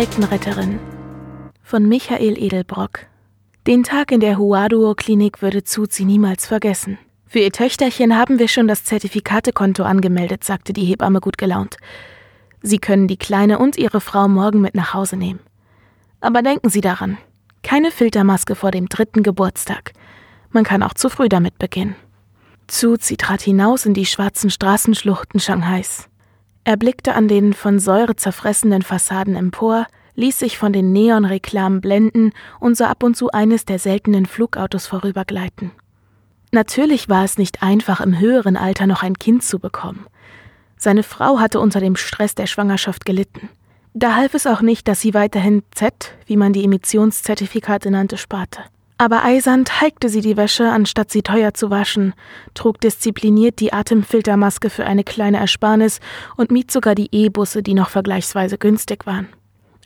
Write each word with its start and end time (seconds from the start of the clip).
Weltenretterin 0.00 0.78
von 1.62 1.86
Michael 1.86 2.42
Edelbrock. 2.42 3.00
Den 3.66 3.82
Tag 3.82 4.12
in 4.12 4.20
der 4.20 4.38
Huaduo-Klinik 4.38 5.42
würde 5.42 5.62
Zuzi 5.62 6.06
niemals 6.06 6.46
vergessen. 6.46 6.96
Für 7.26 7.40
ihr 7.40 7.52
Töchterchen 7.52 8.16
haben 8.16 8.38
wir 8.38 8.48
schon 8.48 8.66
das 8.66 8.82
Zertifikatekonto 8.84 9.82
angemeldet, 9.82 10.42
sagte 10.42 10.72
die 10.72 10.86
Hebamme 10.86 11.20
gut 11.20 11.36
gelaunt. 11.36 11.76
Sie 12.62 12.78
können 12.78 13.08
die 13.08 13.18
Kleine 13.18 13.58
und 13.58 13.76
ihre 13.76 14.00
Frau 14.00 14.26
morgen 14.26 14.62
mit 14.62 14.74
nach 14.74 14.94
Hause 14.94 15.18
nehmen. 15.18 15.40
Aber 16.22 16.40
denken 16.40 16.70
Sie 16.70 16.80
daran, 16.80 17.18
keine 17.62 17.90
Filtermaske 17.90 18.54
vor 18.54 18.70
dem 18.70 18.88
dritten 18.88 19.22
Geburtstag. 19.22 19.92
Man 20.48 20.64
kann 20.64 20.82
auch 20.82 20.94
zu 20.94 21.10
früh 21.10 21.28
damit 21.28 21.58
beginnen. 21.58 21.94
Zuzi 22.68 23.18
trat 23.18 23.42
hinaus 23.42 23.84
in 23.84 23.92
die 23.92 24.06
schwarzen 24.06 24.48
Straßenschluchten 24.48 25.40
Shanghais. 25.40 26.09
Er 26.70 26.76
blickte 26.76 27.16
an 27.16 27.26
den 27.26 27.52
von 27.52 27.80
Säure 27.80 28.14
zerfressenen 28.14 28.82
Fassaden 28.82 29.34
empor, 29.34 29.88
ließ 30.14 30.38
sich 30.38 30.56
von 30.56 30.72
den 30.72 30.92
Neonreklamen 30.92 31.80
blenden 31.80 32.30
und 32.60 32.76
sah 32.76 32.88
ab 32.88 33.02
und 33.02 33.16
zu 33.16 33.32
eines 33.32 33.64
der 33.64 33.80
seltenen 33.80 34.24
Flugautos 34.24 34.86
vorübergleiten. 34.86 35.72
Natürlich 36.52 37.08
war 37.08 37.24
es 37.24 37.38
nicht 37.38 37.64
einfach, 37.64 38.00
im 38.00 38.20
höheren 38.20 38.56
Alter 38.56 38.86
noch 38.86 39.02
ein 39.02 39.18
Kind 39.18 39.42
zu 39.42 39.58
bekommen. 39.58 40.06
Seine 40.76 41.02
Frau 41.02 41.40
hatte 41.40 41.58
unter 41.58 41.80
dem 41.80 41.96
Stress 41.96 42.36
der 42.36 42.46
Schwangerschaft 42.46 43.04
gelitten. 43.04 43.48
Da 43.92 44.14
half 44.14 44.34
es 44.34 44.46
auch 44.46 44.60
nicht, 44.60 44.86
dass 44.86 45.00
sie 45.00 45.12
weiterhin 45.12 45.64
Z, 45.72 46.14
wie 46.26 46.36
man 46.36 46.52
die 46.52 46.62
Emissionszertifikate 46.62 47.90
nannte, 47.90 48.16
sparte. 48.16 48.60
Aber 49.00 49.24
eisern 49.24 49.64
teigte 49.64 50.10
sie 50.10 50.20
die 50.20 50.36
Wäsche, 50.36 50.70
anstatt 50.70 51.10
sie 51.10 51.22
teuer 51.22 51.54
zu 51.54 51.70
waschen, 51.70 52.12
trug 52.52 52.82
diszipliniert 52.82 53.58
die 53.58 53.72
Atemfiltermaske 53.72 54.68
für 54.68 54.84
eine 54.84 55.04
kleine 55.04 55.38
Ersparnis 55.38 56.00
und 56.36 56.50
mied 56.50 56.70
sogar 56.70 56.94
die 56.94 57.08
E-Busse, 57.10 57.62
die 57.62 57.72
noch 57.72 57.88
vergleichsweise 57.88 58.58
günstig 58.58 59.06
waren. 59.06 59.28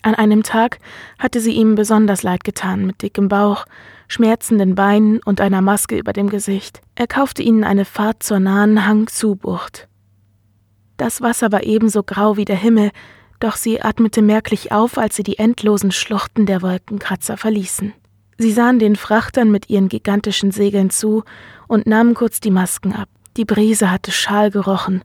An 0.02 0.16
einem 0.16 0.42
Tag 0.42 0.80
hatte 1.16 1.38
sie 1.38 1.52
ihm 1.52 1.76
besonders 1.76 2.24
leid 2.24 2.42
getan, 2.42 2.86
mit 2.86 3.02
dickem 3.02 3.28
Bauch, 3.28 3.66
schmerzenden 4.08 4.74
Beinen 4.74 5.20
und 5.22 5.40
einer 5.40 5.62
Maske 5.62 5.96
über 5.96 6.12
dem 6.12 6.28
Gesicht. 6.28 6.82
Er 6.96 7.06
kaufte 7.06 7.40
ihnen 7.44 7.62
eine 7.62 7.84
Fahrt 7.84 8.24
zur 8.24 8.40
nahen 8.40 8.84
Hangzu-Bucht. 8.84 9.86
Das 10.96 11.20
Wasser 11.20 11.52
war 11.52 11.62
ebenso 11.62 12.02
grau 12.02 12.36
wie 12.36 12.46
der 12.46 12.56
Himmel, 12.56 12.90
doch 13.38 13.54
sie 13.54 13.80
atmete 13.80 14.22
merklich 14.22 14.72
auf, 14.72 14.98
als 14.98 15.14
sie 15.14 15.22
die 15.22 15.38
endlosen 15.38 15.92
Schluchten 15.92 16.46
der 16.46 16.62
Wolkenkratzer 16.62 17.36
verließen. 17.36 17.92
Sie 18.38 18.52
sahen 18.52 18.78
den 18.78 18.96
Frachtern 18.96 19.50
mit 19.50 19.70
ihren 19.70 19.88
gigantischen 19.88 20.50
Segeln 20.50 20.90
zu 20.90 21.24
und 21.68 21.86
nahmen 21.86 22.14
kurz 22.14 22.40
die 22.40 22.50
Masken 22.50 22.92
ab. 22.92 23.08
Die 23.36 23.44
Brise 23.44 23.90
hatte 23.90 24.12
schal 24.12 24.50
gerochen, 24.50 25.02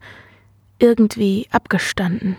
irgendwie 0.80 1.48
abgestanden, 1.52 2.38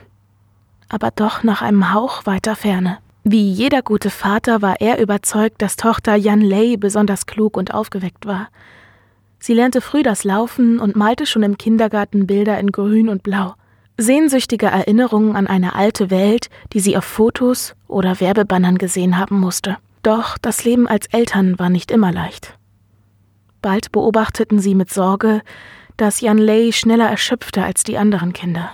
aber 0.89 1.11
doch 1.11 1.43
nach 1.43 1.63
einem 1.63 1.93
Hauch 1.93 2.27
weiter 2.27 2.57
Ferne. 2.57 2.99
Wie 3.23 3.51
jeder 3.51 3.83
gute 3.83 4.09
Vater 4.09 4.63
war 4.63 4.81
er 4.81 4.99
überzeugt, 4.99 5.61
dass 5.61 5.77
Tochter 5.77 6.15
Jan 6.15 6.41
Lei 6.41 6.77
besonders 6.79 7.27
klug 7.27 7.57
und 7.57 7.75
aufgeweckt 7.75 8.25
war. 8.25 8.49
Sie 9.39 9.55
lernte 9.55 9.81
früh 9.81 10.03
das 10.03 10.25
Laufen 10.25 10.79
und 10.79 10.97
malte 10.97 11.27
schon 11.27 11.43
im 11.43 11.59
Kindergarten 11.59 12.27
Bilder 12.27 12.59
in 12.59 12.73
Grün 12.73 13.09
und 13.09 13.23
Blau. 13.23 13.55
Sehnsüchtige 13.99 14.67
Erinnerungen 14.67 15.37
an 15.37 15.47
eine 15.47 15.75
alte 15.75 16.11
Welt, 16.11 16.49
die 16.73 16.81
sie 16.81 16.97
auf 16.97 17.05
Fotos 17.05 17.75
oder 17.87 18.21
Werbebannern 18.21 18.79
gesehen 18.79 19.19
haben 19.19 19.39
musste. 19.39 19.77
Doch 20.03 20.39
das 20.39 20.65
Leben 20.65 20.89
als 20.89 21.07
Eltern 21.09 21.59
war 21.59 21.69
nicht 21.69 21.91
immer 21.91 22.13
leicht. 22.13 22.59
Bald 23.63 23.93
beobachteten 23.93 24.59
sie 24.59 24.75
mit 24.75 24.91
Sorge, 24.91 25.43
dass 25.97 26.21
Jan 26.23 26.39
Lei 26.39 26.73
schneller 26.73 27.09
erschöpfte 27.09 27.63
als 27.63 27.85
die 27.85 27.99
anderen 27.99 28.33
Kinder. 28.33 28.71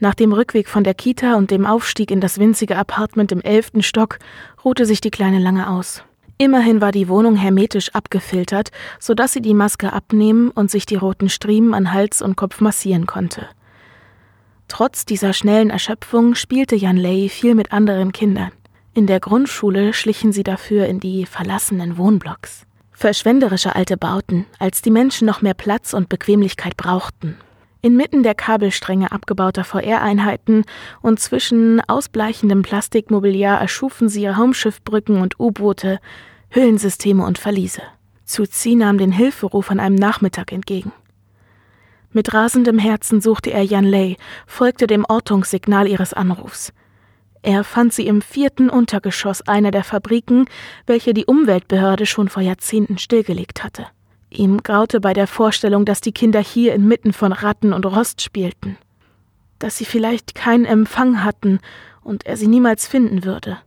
Nach 0.00 0.14
dem 0.14 0.32
Rückweg 0.32 0.68
von 0.68 0.84
der 0.84 0.94
Kita 0.94 1.36
und 1.36 1.50
dem 1.50 1.66
Aufstieg 1.66 2.10
in 2.10 2.20
das 2.20 2.38
winzige 2.38 2.76
Apartment 2.76 3.32
im 3.32 3.40
elften 3.40 3.82
Stock 3.82 4.18
ruhte 4.64 4.86
sich 4.86 5.00
die 5.00 5.10
Kleine 5.10 5.38
lange 5.38 5.70
aus. 5.70 6.02
Immerhin 6.38 6.80
war 6.80 6.92
die 6.92 7.08
Wohnung 7.08 7.34
hermetisch 7.34 7.94
abgefiltert, 7.94 8.70
so 9.00 9.14
dass 9.14 9.32
sie 9.32 9.42
die 9.42 9.54
Maske 9.54 9.92
abnehmen 9.92 10.50
und 10.50 10.70
sich 10.70 10.86
die 10.86 10.94
roten 10.94 11.28
Striemen 11.28 11.74
an 11.74 11.92
Hals 11.92 12.22
und 12.22 12.36
Kopf 12.36 12.60
massieren 12.60 13.06
konnte. 13.06 13.46
Trotz 14.68 15.04
dieser 15.04 15.32
schnellen 15.32 15.70
Erschöpfung 15.70 16.36
spielte 16.36 16.76
Jan 16.76 16.96
Lei 16.96 17.28
viel 17.28 17.56
mit 17.56 17.72
anderen 17.72 18.12
Kindern. 18.12 18.52
In 18.98 19.06
der 19.06 19.20
Grundschule 19.20 19.92
schlichen 19.92 20.32
sie 20.32 20.42
dafür 20.42 20.86
in 20.86 20.98
die 20.98 21.24
verlassenen 21.24 21.98
Wohnblocks. 21.98 22.66
Verschwenderische 22.90 23.76
alte 23.76 23.96
Bauten, 23.96 24.44
als 24.58 24.82
die 24.82 24.90
Menschen 24.90 25.24
noch 25.24 25.40
mehr 25.40 25.54
Platz 25.54 25.94
und 25.94 26.08
Bequemlichkeit 26.08 26.76
brauchten. 26.76 27.36
Inmitten 27.80 28.24
der 28.24 28.34
Kabelstränge 28.34 29.12
abgebauter 29.12 29.62
VR-Einheiten 29.62 30.64
und 31.00 31.20
zwischen 31.20 31.80
ausbleichendem 31.88 32.62
Plastikmobiliar 32.62 33.60
erschufen 33.60 34.08
sie 34.08 34.26
Raumschiffbrücken 34.26 35.22
und 35.22 35.38
U-Boote, 35.38 36.00
Höhlensysteme 36.50 37.24
und 37.24 37.38
Verliese. 37.38 37.82
Zuzi 38.24 38.74
nahm 38.74 38.98
den 38.98 39.12
Hilferuf 39.12 39.70
an 39.70 39.78
einem 39.78 39.94
Nachmittag 39.94 40.50
entgegen. 40.50 40.90
Mit 42.10 42.34
rasendem 42.34 42.80
Herzen 42.80 43.20
suchte 43.20 43.52
er 43.52 43.62
Jan 43.62 43.84
Lei, 43.84 44.16
folgte 44.48 44.88
dem 44.88 45.04
Ortungssignal 45.08 45.86
ihres 45.86 46.14
Anrufs. 46.14 46.72
Er 47.42 47.64
fand 47.64 47.92
sie 47.92 48.06
im 48.06 48.20
vierten 48.20 48.68
Untergeschoss 48.68 49.46
einer 49.46 49.70
der 49.70 49.84
Fabriken, 49.84 50.46
welche 50.86 51.14
die 51.14 51.26
Umweltbehörde 51.26 52.06
schon 52.06 52.28
vor 52.28 52.42
Jahrzehnten 52.42 52.98
stillgelegt 52.98 53.62
hatte. 53.62 53.86
Ihm 54.30 54.62
graute 54.62 55.00
bei 55.00 55.14
der 55.14 55.26
Vorstellung, 55.26 55.84
dass 55.84 56.00
die 56.00 56.12
Kinder 56.12 56.40
hier 56.40 56.74
inmitten 56.74 57.12
von 57.12 57.32
Ratten 57.32 57.72
und 57.72 57.86
Rost 57.86 58.20
spielten, 58.20 58.76
dass 59.58 59.78
sie 59.78 59.84
vielleicht 59.86 60.34
keinen 60.34 60.64
Empfang 60.64 61.24
hatten 61.24 61.60
und 62.02 62.26
er 62.26 62.36
sie 62.36 62.48
niemals 62.48 62.86
finden 62.86 63.24
würde. 63.24 63.58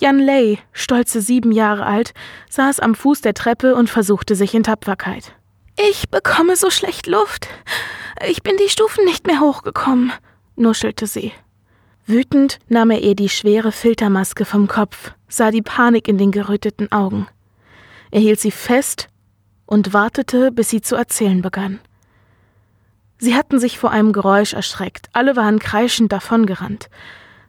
Jan 0.00 0.20
Lei, 0.20 0.58
stolze 0.72 1.20
sieben 1.20 1.50
Jahre 1.50 1.84
alt, 1.84 2.14
saß 2.50 2.80
am 2.80 2.94
Fuß 2.94 3.20
der 3.20 3.34
Treppe 3.34 3.74
und 3.74 3.90
versuchte 3.90 4.36
sich 4.36 4.54
in 4.54 4.62
Tapferkeit. 4.62 5.32
Ich 5.90 6.08
bekomme 6.08 6.54
so 6.56 6.70
schlecht 6.70 7.06
Luft. 7.06 7.48
Ich 8.28 8.42
bin 8.42 8.56
die 8.56 8.68
Stufen 8.68 9.04
nicht 9.04 9.26
mehr 9.26 9.40
hochgekommen, 9.40 10.12
nuschelte 10.56 11.06
sie. 11.06 11.32
Wütend 12.08 12.58
nahm 12.68 12.90
er 12.90 13.02
ihr 13.02 13.14
die 13.14 13.28
schwere 13.28 13.70
Filtermaske 13.70 14.46
vom 14.46 14.66
Kopf, 14.66 15.12
sah 15.28 15.50
die 15.50 15.60
Panik 15.60 16.08
in 16.08 16.16
den 16.16 16.30
geröteten 16.30 16.90
Augen. 16.90 17.28
Er 18.10 18.20
hielt 18.20 18.40
sie 18.40 18.50
fest 18.50 19.08
und 19.66 19.92
wartete, 19.92 20.50
bis 20.50 20.70
sie 20.70 20.80
zu 20.80 20.96
erzählen 20.96 21.42
begann. 21.42 21.80
Sie 23.18 23.34
hatten 23.34 23.60
sich 23.60 23.78
vor 23.78 23.90
einem 23.90 24.14
Geräusch 24.14 24.54
erschreckt, 24.54 25.10
alle 25.12 25.36
waren 25.36 25.58
kreischend 25.58 26.10
davongerannt. 26.10 26.88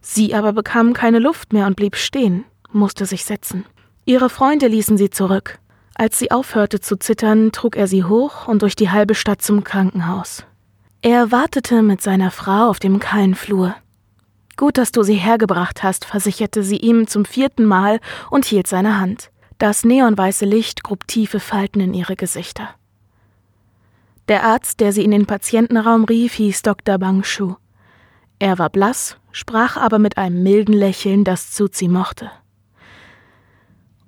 Sie 0.02 0.36
aber 0.36 0.52
bekam 0.52 0.92
keine 0.92 1.20
Luft 1.20 1.54
mehr 1.54 1.66
und 1.66 1.78
blieb 1.78 1.96
stehen, 1.96 2.44
musste 2.74 3.06
sich 3.06 3.24
setzen. 3.24 3.66
Ihre 4.04 4.30
Freunde 4.30 4.68
ließen 4.68 4.98
sie 4.98 5.10
zurück. 5.10 5.60
Als 5.96 6.20
sie 6.20 6.32
aufhörte 6.32 6.82
zu 6.82 6.98
zittern, 7.00 7.54
trug 7.54 7.78
er 7.78 7.88
sie 7.88 8.04
hoch 8.04 8.50
und 8.50 8.62
durch 8.62 8.76
die 8.76 8.90
halbe 8.90 9.16
Stadt 9.16 9.42
zum 9.42 9.64
Krankenhaus. 9.64 10.44
Er 11.02 11.32
wartete 11.32 11.82
mit 11.82 12.02
seiner 12.02 12.30
Frau 12.32 12.70
auf 12.70 12.80
dem 12.80 13.00
kahlen 13.00 13.36
Flur. 13.36 13.74
Gut, 14.60 14.78
dass 14.78 14.92
du 14.92 15.04
sie 15.04 15.16
hergebracht 15.16 15.84
hast, 15.84 16.04
versicherte 16.04 16.64
sie 16.64 16.76
ihm 16.76 17.08
zum 17.08 17.24
vierten 17.24 17.64
Mal 17.64 18.02
und 18.30 18.44
hielt 18.44 18.68
seine 18.68 19.00
Hand. 19.00 19.32
Das 19.58 19.86
neonweiße 19.86 20.44
Licht 20.44 20.84
grub 20.84 21.08
tiefe 21.08 21.40
Falten 21.40 21.80
in 21.80 21.94
ihre 21.94 22.18
Gesichter. 22.18 22.68
Der 24.28 24.44
Arzt, 24.44 24.82
der 24.82 24.92
sie 24.92 25.06
in 25.06 25.12
den 25.12 25.28
Patientenraum 25.28 26.04
rief, 26.04 26.34
hieß 26.34 26.62
Dr. 26.64 26.98
Bang 26.98 27.24
Shu. 27.24 27.56
Er 28.38 28.60
war 28.60 28.70
blass, 28.70 29.16
sprach 29.32 29.78
aber 29.78 29.98
mit 29.98 30.18
einem 30.18 30.44
milden 30.44 30.74
Lächeln, 30.74 31.24
das 31.24 31.52
Zuzi 31.52 31.88
mochte. 31.88 32.30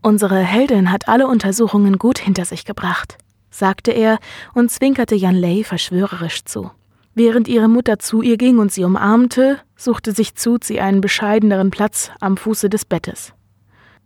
Unsere 0.01 0.39
Heldin 0.39 0.91
hat 0.91 1.07
alle 1.07 1.27
Untersuchungen 1.27 1.97
gut 1.97 2.19
hinter 2.19 2.43
sich 2.43 2.65
gebracht, 2.65 3.17
sagte 3.51 3.91
er 3.91 4.19
und 4.53 4.69
zwinkerte 4.69 5.15
Jan 5.15 5.35
Lei 5.35 5.63
verschwörerisch 5.63 6.43
zu. 6.43 6.71
Während 7.13 7.47
ihre 7.47 7.67
Mutter 7.67 7.99
zu 7.99 8.21
ihr 8.21 8.37
ging 8.37 8.57
und 8.59 8.71
sie 8.71 8.83
umarmte, 8.83 9.59
suchte 9.75 10.11
sich 10.11 10.35
Zuzi 10.35 10.79
einen 10.79 11.01
bescheideneren 11.01 11.71
Platz 11.71 12.11
am 12.19 12.37
Fuße 12.37 12.69
des 12.69 12.85
Bettes. 12.85 13.33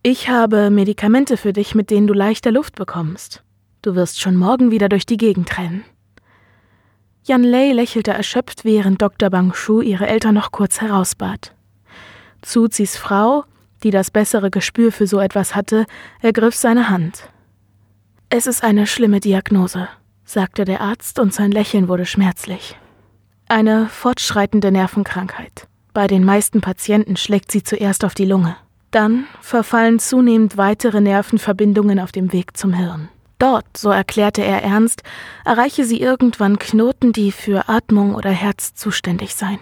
Ich 0.02 0.30
habe 0.30 0.70
Medikamente 0.70 1.38
für 1.38 1.54
dich, 1.54 1.76
mit 1.76 1.92
denen 1.92 2.08
du 2.08 2.14
leichter 2.14 2.52
Luft 2.52 2.76
bekommst. 2.76 3.44
Du 3.82 3.96
wirst 3.96 4.20
schon 4.20 4.36
morgen 4.36 4.72
wieder 4.72 4.90
durch 4.90 5.06
die 5.06 5.18
Gegend 5.18 5.58
rennen. 5.58 5.84
Jan 7.24 7.44
Lei 7.44 7.72
lächelte 7.72 8.12
erschöpft, 8.12 8.66
während 8.66 9.02
Dr. 9.02 9.30
Bang 9.30 9.54
Shu 9.54 9.82
ihre 9.82 10.08
Eltern 10.08 10.36
noch 10.36 10.52
kurz 10.52 10.82
herausbat. 10.82 11.56
Zuzis 12.42 12.98
Frau 12.98 13.46
die 13.86 13.92
das 13.92 14.10
bessere 14.10 14.50
Gespür 14.50 14.92
für 14.92 15.06
so 15.06 15.20
etwas 15.20 15.56
hatte, 15.56 15.86
ergriff 16.20 16.56
seine 16.56 16.90
Hand. 16.90 17.30
Es 18.30 18.48
ist 18.48 18.64
eine 18.64 18.88
schlimme 18.88 19.20
Diagnose, 19.20 19.88
sagte 20.24 20.66
der 20.66 20.82
Arzt 20.82 21.20
und 21.20 21.34
sein 21.34 21.52
Lächeln 21.52 21.88
wurde 21.88 22.08
schmerzlich. 22.08 22.78
Eine 23.48 23.88
fortschreitende 23.90 24.72
Nervenkrankheit. 24.72 25.68
Bei 25.94 26.08
den 26.08 26.24
meisten 26.26 26.62
Patienten 26.62 27.16
schlägt 27.16 27.52
sie 27.52 27.62
zuerst 27.62 28.04
auf 28.04 28.16
die 28.16 28.26
Lunge. 28.26 28.58
Dann 28.90 29.28
verfallen 29.40 30.00
zunehmend 30.00 30.58
weitere 30.58 31.00
Nervenverbindungen 31.00 32.00
auf 32.00 32.12
dem 32.12 32.34
Weg 32.34 32.58
zum 32.58 32.74
Hirn. 32.74 33.08
Dort, 33.38 33.78
so 33.78 33.92
erklärte 33.92 34.44
er 34.44 34.64
ernst, 34.64 35.04
erreiche 35.44 35.86
sie 35.86 36.02
irgendwann 36.02 36.58
Knoten, 36.58 37.14
die 37.14 37.32
für 37.32 37.70
Atmung 37.70 38.16
oder 38.16 38.32
Herz 38.32 38.74
zuständig 38.74 39.36
seien. 39.36 39.60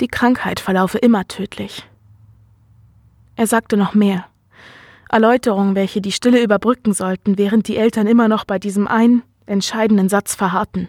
Die 0.00 0.08
Krankheit 0.08 0.58
verlaufe 0.58 0.98
immer 0.98 1.28
tödlich. 1.28 1.88
Er 3.36 3.46
sagte 3.46 3.76
noch 3.76 3.94
mehr. 3.94 4.26
Erläuterungen, 5.08 5.76
welche 5.76 6.00
die 6.00 6.12
Stille 6.12 6.42
überbrücken 6.42 6.92
sollten, 6.92 7.38
während 7.38 7.68
die 7.68 7.76
Eltern 7.76 8.08
immer 8.08 8.26
noch 8.26 8.44
bei 8.44 8.58
diesem 8.58 8.88
einen 8.88 9.22
entscheidenden 9.46 10.08
Satz 10.08 10.34
verharrten. 10.34 10.88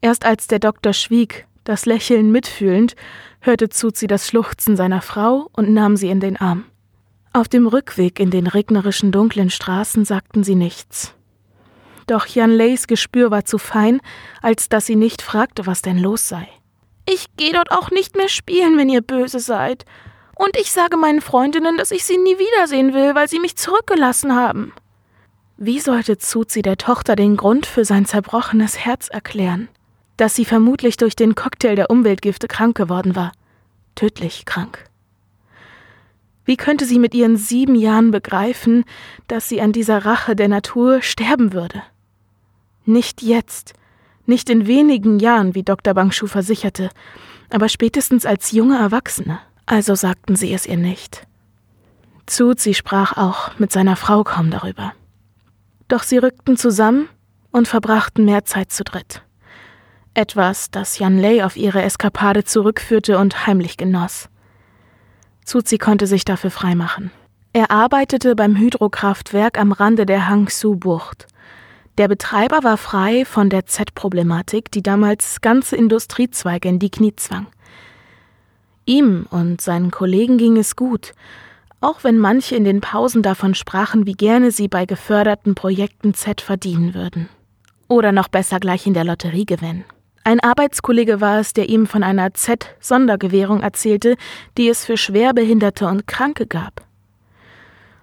Erst 0.00 0.24
als 0.24 0.46
der 0.46 0.58
Doktor 0.58 0.92
schwieg, 0.92 1.46
das 1.64 1.86
Lächeln 1.86 2.30
mitfühlend, 2.30 2.96
hörte 3.40 3.68
Zuzi 3.68 4.06
das 4.06 4.28
Schluchzen 4.28 4.76
seiner 4.76 5.02
Frau 5.02 5.48
und 5.52 5.72
nahm 5.72 5.96
sie 5.96 6.08
in 6.08 6.20
den 6.20 6.36
Arm. 6.36 6.64
Auf 7.32 7.48
dem 7.48 7.66
Rückweg 7.66 8.18
in 8.18 8.30
den 8.30 8.46
regnerischen 8.46 9.12
dunklen 9.12 9.50
Straßen 9.50 10.04
sagten 10.04 10.42
sie 10.42 10.54
nichts. 10.54 11.14
Doch 12.06 12.26
Jan 12.26 12.50
Leys 12.50 12.86
Gespür 12.86 13.30
war 13.30 13.44
zu 13.44 13.58
fein, 13.58 14.00
als 14.40 14.68
dass 14.68 14.86
sie 14.86 14.96
nicht 14.96 15.22
fragte, 15.22 15.66
was 15.66 15.82
denn 15.82 15.98
los 15.98 16.28
sei. 16.28 16.48
Ich 17.04 17.26
gehe 17.36 17.52
dort 17.52 17.70
auch 17.70 17.90
nicht 17.90 18.16
mehr 18.16 18.28
spielen, 18.28 18.78
wenn 18.78 18.88
ihr 18.88 19.00
böse 19.00 19.40
seid. 19.40 19.84
Und 20.34 20.56
ich 20.56 20.72
sage 20.72 20.96
meinen 20.96 21.20
Freundinnen, 21.20 21.76
dass 21.76 21.90
ich 21.90 22.04
sie 22.04 22.18
nie 22.18 22.38
wiedersehen 22.38 22.94
will, 22.94 23.14
weil 23.14 23.28
sie 23.28 23.40
mich 23.40 23.56
zurückgelassen 23.56 24.34
haben. 24.34 24.72
Wie 25.56 25.80
sollte 25.80 26.18
Zuzi 26.18 26.62
der 26.62 26.76
Tochter 26.76 27.16
den 27.16 27.36
Grund 27.36 27.64
für 27.66 27.84
sein 27.84 28.04
zerbrochenes 28.04 28.78
Herz 28.78 29.08
erklären? 29.08 29.68
Dass 30.16 30.34
sie 30.34 30.44
vermutlich 30.44 30.96
durch 30.96 31.16
den 31.16 31.34
Cocktail 31.34 31.74
der 31.74 31.90
Umweltgifte 31.90 32.48
krank 32.48 32.76
geworden 32.76 33.16
war. 33.16 33.32
Tödlich 33.94 34.44
krank. 34.44 34.88
Wie 36.44 36.56
könnte 36.56 36.84
sie 36.86 36.98
mit 36.98 37.12
ihren 37.12 37.36
sieben 37.36 37.74
Jahren 37.74 38.12
begreifen, 38.12 38.84
dass 39.26 39.48
sie 39.48 39.60
an 39.60 39.72
dieser 39.72 40.04
Rache 40.04 40.36
der 40.36 40.48
Natur 40.48 41.02
sterben 41.02 41.52
würde? 41.52 41.82
Nicht 42.84 43.20
jetzt, 43.20 43.74
nicht 44.26 44.48
in 44.48 44.66
wenigen 44.66 45.18
Jahren, 45.18 45.54
wie 45.54 45.64
Dr. 45.64 45.92
Bangshu 45.92 46.28
versicherte, 46.28 46.90
aber 47.50 47.68
spätestens 47.68 48.24
als 48.24 48.52
junge 48.52 48.78
Erwachsene. 48.78 49.40
Also 49.66 49.96
sagten 49.96 50.36
sie 50.36 50.54
es 50.54 50.66
ihr 50.66 50.76
nicht. 50.76 51.26
Zuzi 52.26 52.74
sprach 52.74 53.16
auch 53.16 53.58
mit 53.58 53.72
seiner 53.72 53.96
Frau 53.96 54.22
kaum 54.22 54.50
darüber. 54.50 54.92
Doch 55.88 56.04
sie 56.04 56.18
rückten 56.18 56.56
zusammen 56.56 57.08
und 57.50 57.66
verbrachten 57.66 58.24
mehr 58.24 58.44
Zeit 58.44 58.70
zu 58.70 58.84
dritt. 58.84 59.22
Etwas, 60.16 60.70
das 60.70 60.98
Jan 60.98 61.18
Lei 61.18 61.44
auf 61.44 61.58
ihre 61.58 61.82
Eskapade 61.82 62.42
zurückführte 62.42 63.18
und 63.18 63.46
heimlich 63.46 63.76
genoss. 63.76 64.30
Zuzi 65.44 65.76
konnte 65.76 66.06
sich 66.06 66.24
dafür 66.24 66.50
freimachen. 66.50 67.10
Er 67.52 67.70
arbeitete 67.70 68.34
beim 68.34 68.56
Hydrokraftwerk 68.56 69.60
am 69.60 69.72
Rande 69.72 70.06
der 70.06 70.26
Hangsu-Bucht. 70.26 71.26
Der 71.98 72.08
Betreiber 72.08 72.64
war 72.64 72.78
frei 72.78 73.26
von 73.26 73.50
der 73.50 73.66
Z-Problematik, 73.66 74.70
die 74.70 74.82
damals 74.82 75.42
ganze 75.42 75.76
Industriezweige 75.76 76.70
in 76.70 76.78
die 76.78 76.90
Knie 76.90 77.14
zwang. 77.16 77.48
Ihm 78.86 79.26
und 79.30 79.60
seinen 79.60 79.90
Kollegen 79.90 80.38
ging 80.38 80.56
es 80.56 80.76
gut, 80.76 81.12
auch 81.82 82.04
wenn 82.04 82.18
manche 82.18 82.56
in 82.56 82.64
den 82.64 82.80
Pausen 82.80 83.22
davon 83.22 83.54
sprachen, 83.54 84.06
wie 84.06 84.14
gerne 84.14 84.50
sie 84.50 84.68
bei 84.68 84.86
geförderten 84.86 85.54
Projekten 85.54 86.14
Z 86.14 86.40
verdienen 86.40 86.94
würden. 86.94 87.28
Oder 87.86 88.12
noch 88.12 88.28
besser 88.28 88.60
gleich 88.60 88.86
in 88.86 88.94
der 88.94 89.04
Lotterie 89.04 89.44
gewinnen. 89.44 89.84
Ein 90.26 90.40
Arbeitskollege 90.40 91.20
war 91.20 91.38
es, 91.38 91.52
der 91.52 91.68
ihm 91.68 91.86
von 91.86 92.02
einer 92.02 92.34
Z-Sondergewährung 92.34 93.62
erzählte, 93.62 94.16
die 94.58 94.68
es 94.68 94.84
für 94.84 94.96
Schwerbehinderte 94.96 95.86
und 95.86 96.08
Kranke 96.08 96.48
gab. 96.48 96.84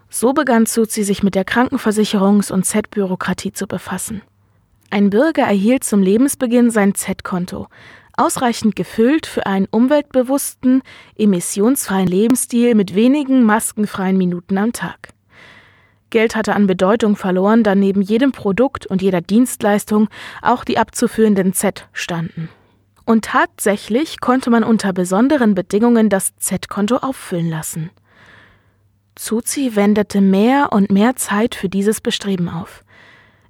So 0.10 0.32
begann 0.32 0.66
Suzi 0.66 1.04
sich 1.04 1.22
mit 1.22 1.36
der 1.36 1.46
Krankenversicherungs- 1.46 2.50
und 2.50 2.66
Z-Bürokratie 2.66 3.52
zu 3.52 3.68
befassen. 3.68 4.22
Ein 4.90 5.10
Bürger 5.10 5.44
erhielt 5.44 5.84
zum 5.84 6.02
Lebensbeginn 6.02 6.72
sein 6.72 6.96
Z-Konto, 6.96 7.68
ausreichend 8.16 8.78
gefüllt 8.78 9.26
für 9.26 9.46
einen 9.46 9.68
umweltbewussten, 9.70 10.82
emissionsfreien 11.18 12.08
Lebensstil 12.08 12.74
mit 12.74 12.96
wenigen 12.96 13.44
maskenfreien 13.44 14.18
Minuten 14.18 14.58
am 14.58 14.72
Tag. 14.72 15.10
Geld 16.14 16.36
hatte 16.36 16.54
an 16.56 16.68
Bedeutung 16.68 17.16
verloren, 17.16 17.64
da 17.64 17.74
neben 17.74 18.04
jedem 18.04 18.32
Produkt 18.32 18.86
und 18.86 19.02
jeder 19.02 19.20
Dienstleistung 19.20 20.10
auch 20.44 20.64
die 20.64 20.78
abzuführenden 20.78 21.54
Z 21.54 21.88
standen. 21.92 22.50
Und 23.04 23.26
tatsächlich 23.26 24.22
konnte 24.22 24.52
man 24.52 24.64
unter 24.64 24.94
besonderen 24.94 25.56
Bedingungen 25.56 26.10
das 26.10 26.36
Z-Konto 26.38 26.98
auffüllen 26.98 27.50
lassen. 27.50 27.90
Zuzi 29.16 29.76
wendete 29.76 30.22
mehr 30.22 30.72
und 30.72 30.92
mehr 30.92 31.16
Zeit 31.16 31.56
für 31.56 31.68
dieses 31.68 32.00
Bestreben 32.00 32.48
auf. 32.48 32.84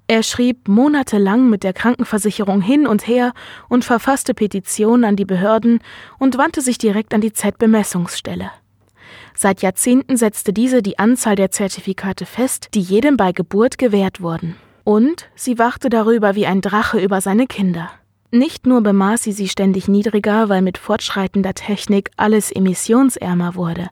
Er 0.07 0.23
schrieb 0.23 0.69
monatelang 0.69 1.49
mit 1.49 1.63
der 1.63 1.73
Krankenversicherung 1.73 2.61
hin 2.61 2.87
und 2.87 3.07
her 3.07 3.33
und 3.67 3.83
verfasste 3.83 4.33
Petitionen 4.33 5.03
an 5.03 5.17
die 5.17 5.25
Behörden 5.25 5.79
und 6.17 6.37
wandte 6.37 6.61
sich 6.61 6.77
direkt 6.77 7.13
an 7.13 7.19
die 7.19 7.33
Z-Bemessungsstelle. 7.33 8.51
Seit 9.35 9.61
Jahrzehnten 9.61 10.17
setzte 10.17 10.53
diese 10.53 10.81
die 10.81 10.99
Anzahl 10.99 11.35
der 11.35 11.51
Zertifikate 11.51 12.25
fest, 12.25 12.69
die 12.73 12.81
jedem 12.81 13.17
bei 13.17 13.31
Geburt 13.31 13.77
gewährt 13.77 14.21
wurden. 14.21 14.55
Und 14.83 15.29
sie 15.35 15.57
wachte 15.57 15.89
darüber 15.89 16.35
wie 16.35 16.45
ein 16.45 16.61
Drache 16.61 16.99
über 16.99 17.21
seine 17.21 17.47
Kinder. 17.47 17.89
Nicht 18.31 18.65
nur 18.65 18.81
bemaß 18.81 19.23
sie 19.23 19.31
sie 19.31 19.47
ständig 19.47 19.87
niedriger, 19.87 20.49
weil 20.49 20.61
mit 20.61 20.77
fortschreitender 20.77 21.53
Technik 21.53 22.09
alles 22.17 22.51
emissionsärmer 22.51 23.55
wurde. 23.55 23.89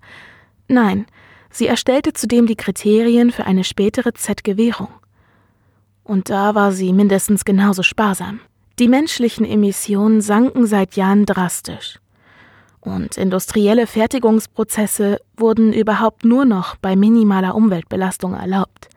Nein, 0.68 1.06
sie 1.52 1.68
erstellte 1.68 2.14
zudem 2.14 2.48
die 2.48 2.56
Kriterien 2.56 3.32
für 3.32 3.46
eine 3.46 3.64
spätere 3.64 4.14
Z-Gewährung. 4.14 4.90
Und 6.04 6.30
da 6.30 6.56
war 6.56 6.72
sie 6.72 6.92
mindestens 6.92 7.46
genauso 7.46 7.84
sparsam. 7.84 8.40
Die 8.80 8.88
menschlichen 8.88 9.46
Emissionen 9.46 10.22
sanken 10.22 10.66
seit 10.66 10.96
Jahren 10.96 11.28
drastisch. 11.28 12.00
Und 12.82 13.16
industrielle 13.18 13.86
Fertigungsprozesse 13.86 15.20
wurden 15.38 15.72
überhaupt 15.72 16.26
nur 16.26 16.46
noch 16.46 16.76
bei 16.76 16.96
minimaler 16.96 17.56
Umweltbelastung 17.56 18.34
erlaubt. 18.34 18.90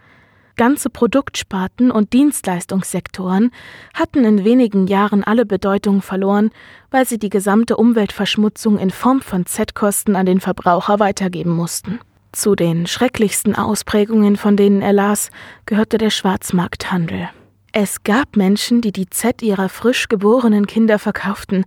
Ganze 0.57 0.89
Produktsparten 0.89 1.91
und 1.91 2.13
Dienstleistungssektoren 2.13 3.51
hatten 3.93 4.25
in 4.25 4.45
wenigen 4.45 4.87
Jahren 4.87 5.25
alle 5.25 5.45
Bedeutung 5.45 6.01
verloren, 6.01 6.51
weil 6.91 7.07
sie 7.07 7.19
die 7.19 7.29
gesamte 7.29 7.77
Umweltverschmutzung 7.77 8.79
in 8.79 8.91
Form 8.91 9.21
von 9.21 9.47
Z-Kosten 9.47 10.15
an 10.15 10.27
den 10.27 10.41
Verbraucher 10.41 11.01
weitergeben 11.01 11.51
mussten. 11.51 11.99
Zu 12.31 12.55
den 12.55 12.87
schrecklichsten 12.87 13.55
Ausprägungen, 13.57 14.37
von 14.37 14.57
denen 14.57 14.81
er 14.81 14.93
las, 14.93 15.31
gehörte 15.67 15.99
der 15.99 16.11
Schwarzmarkthandel. 16.11 17.29
Es 17.73 18.05
gab 18.05 18.37
Menschen, 18.37 18.81
die 18.81 18.93
die 18.93 19.11
Z 19.11 19.43
ihrer 19.43 19.69
frisch 19.69 20.09
geborenen 20.09 20.69
Kinder 20.69 21.01
verkauften, 21.01 21.65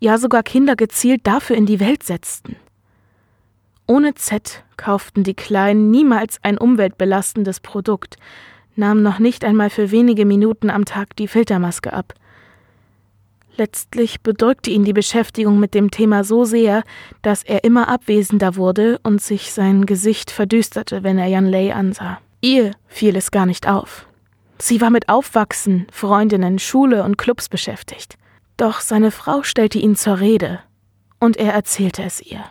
ja 0.00 0.18
sogar 0.18 0.42
Kinder 0.42 0.76
gezielt 0.76 1.26
dafür 1.26 1.56
in 1.56 1.66
die 1.66 1.80
Welt 1.80 2.02
setzten. 2.02 2.56
Ohne 3.86 4.14
Z 4.14 4.64
kauften 4.76 5.24
die 5.24 5.34
Kleinen 5.34 5.90
niemals 5.90 6.38
ein 6.42 6.58
umweltbelastendes 6.58 7.60
Produkt, 7.60 8.16
nahmen 8.76 9.02
noch 9.02 9.18
nicht 9.18 9.44
einmal 9.44 9.70
für 9.70 9.90
wenige 9.90 10.24
Minuten 10.24 10.70
am 10.70 10.84
Tag 10.84 11.16
die 11.16 11.28
Filtermaske 11.28 11.92
ab– 11.92 12.14
Letztlich 13.58 14.20
bedrückte 14.20 14.70
ihn 14.70 14.84
die 14.84 14.92
Beschäftigung 14.92 15.58
mit 15.58 15.74
dem 15.74 15.90
Thema 15.90 16.22
so 16.22 16.44
sehr, 16.44 16.84
dass 17.22 17.42
er 17.42 17.64
immer 17.64 17.88
abwesender 17.88 18.54
wurde 18.54 19.00
und 19.02 19.20
sich 19.20 19.52
sein 19.52 19.84
Gesicht 19.84 20.30
verdüsterte, 20.30 21.02
wenn 21.02 21.18
er 21.18 21.26
Jan 21.26 21.46
Lei 21.46 21.74
ansah. 21.74 22.20
Ihr 22.40 22.70
fiel 22.86 23.16
es 23.16 23.32
gar 23.32 23.46
nicht 23.46 23.68
auf. 23.68 24.06
Sie 24.58 24.80
war 24.80 24.90
mit 24.90 25.08
Aufwachsen, 25.08 25.88
Freundinnen, 25.90 26.60
Schule 26.60 27.02
und 27.02 27.18
Clubs 27.18 27.48
beschäftigt. 27.48 28.16
Doch 28.58 28.80
seine 28.80 29.12
Frau 29.12 29.44
stellte 29.44 29.78
ihn 29.78 29.96
zur 29.96 30.18
Rede, 30.18 30.58
und 31.20 31.36
er 31.36 31.54
erzählte 31.54 32.02
es 32.02 32.20
ihr. 32.20 32.44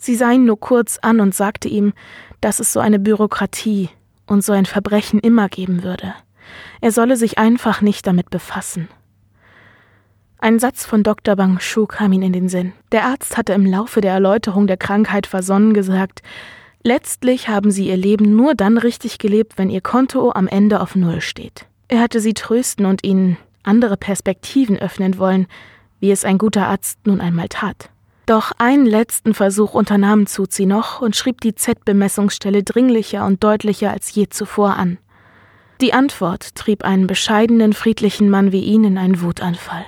Sie 0.00 0.14
sah 0.14 0.30
ihn 0.30 0.46
nur 0.46 0.58
kurz 0.58 0.98
an 1.02 1.20
und 1.20 1.34
sagte 1.34 1.68
ihm, 1.68 1.92
dass 2.40 2.60
es 2.60 2.72
so 2.72 2.80
eine 2.80 2.98
Bürokratie 2.98 3.90
und 4.26 4.42
so 4.42 4.52
ein 4.52 4.64
Verbrechen 4.64 5.18
immer 5.18 5.48
geben 5.48 5.82
würde. 5.82 6.14
Er 6.80 6.92
solle 6.92 7.16
sich 7.16 7.38
einfach 7.38 7.82
nicht 7.82 8.06
damit 8.06 8.30
befassen. 8.30 8.88
Ein 10.38 10.60
Satz 10.60 10.86
von 10.86 11.02
Dr. 11.02 11.34
Bang 11.34 11.58
Shu 11.58 11.86
kam 11.86 12.12
ihm 12.12 12.22
in 12.22 12.32
den 12.32 12.48
Sinn. 12.48 12.72
Der 12.92 13.04
Arzt 13.04 13.36
hatte 13.36 13.52
im 13.52 13.66
Laufe 13.66 14.00
der 14.00 14.12
Erläuterung 14.12 14.68
der 14.68 14.78
Krankheit 14.78 15.26
versonnen 15.26 15.74
gesagt, 15.74 16.22
letztlich 16.82 17.48
haben 17.48 17.72
sie 17.72 17.88
ihr 17.88 17.96
Leben 17.96 18.36
nur 18.36 18.54
dann 18.54 18.78
richtig 18.78 19.18
gelebt, 19.18 19.58
wenn 19.58 19.68
ihr 19.68 19.80
Konto 19.82 20.32
am 20.32 20.46
Ende 20.46 20.80
auf 20.80 20.94
Null 20.94 21.20
steht. 21.20 21.66
Er 21.88 22.00
hatte 22.00 22.20
sie 22.20 22.34
trösten 22.34 22.86
und 22.86 23.04
ihnen 23.04 23.36
andere 23.70 23.96
Perspektiven 23.96 24.76
öffnen 24.76 25.16
wollen, 25.18 25.46
wie 26.00 26.10
es 26.10 26.24
ein 26.24 26.36
guter 26.36 26.66
Arzt 26.66 26.98
nun 27.06 27.20
einmal 27.20 27.48
tat. 27.48 27.90
Doch 28.26 28.52
einen 28.58 28.86
letzten 28.86 29.32
Versuch 29.32 29.74
unternahm 29.74 30.26
Zuzi 30.26 30.66
noch 30.66 31.00
und 31.00 31.16
schrieb 31.16 31.40
die 31.40 31.54
Z-Bemessungsstelle 31.54 32.62
dringlicher 32.62 33.24
und 33.24 33.42
deutlicher 33.42 33.90
als 33.90 34.12
je 34.14 34.28
zuvor 34.28 34.76
an. 34.76 34.98
Die 35.80 35.94
Antwort 35.94 36.54
trieb 36.56 36.84
einen 36.84 37.06
bescheidenen, 37.06 37.72
friedlichen 37.72 38.28
Mann 38.28 38.52
wie 38.52 38.60
ihn 38.64 38.84
in 38.84 38.98
einen 38.98 39.22
Wutanfall. 39.22 39.84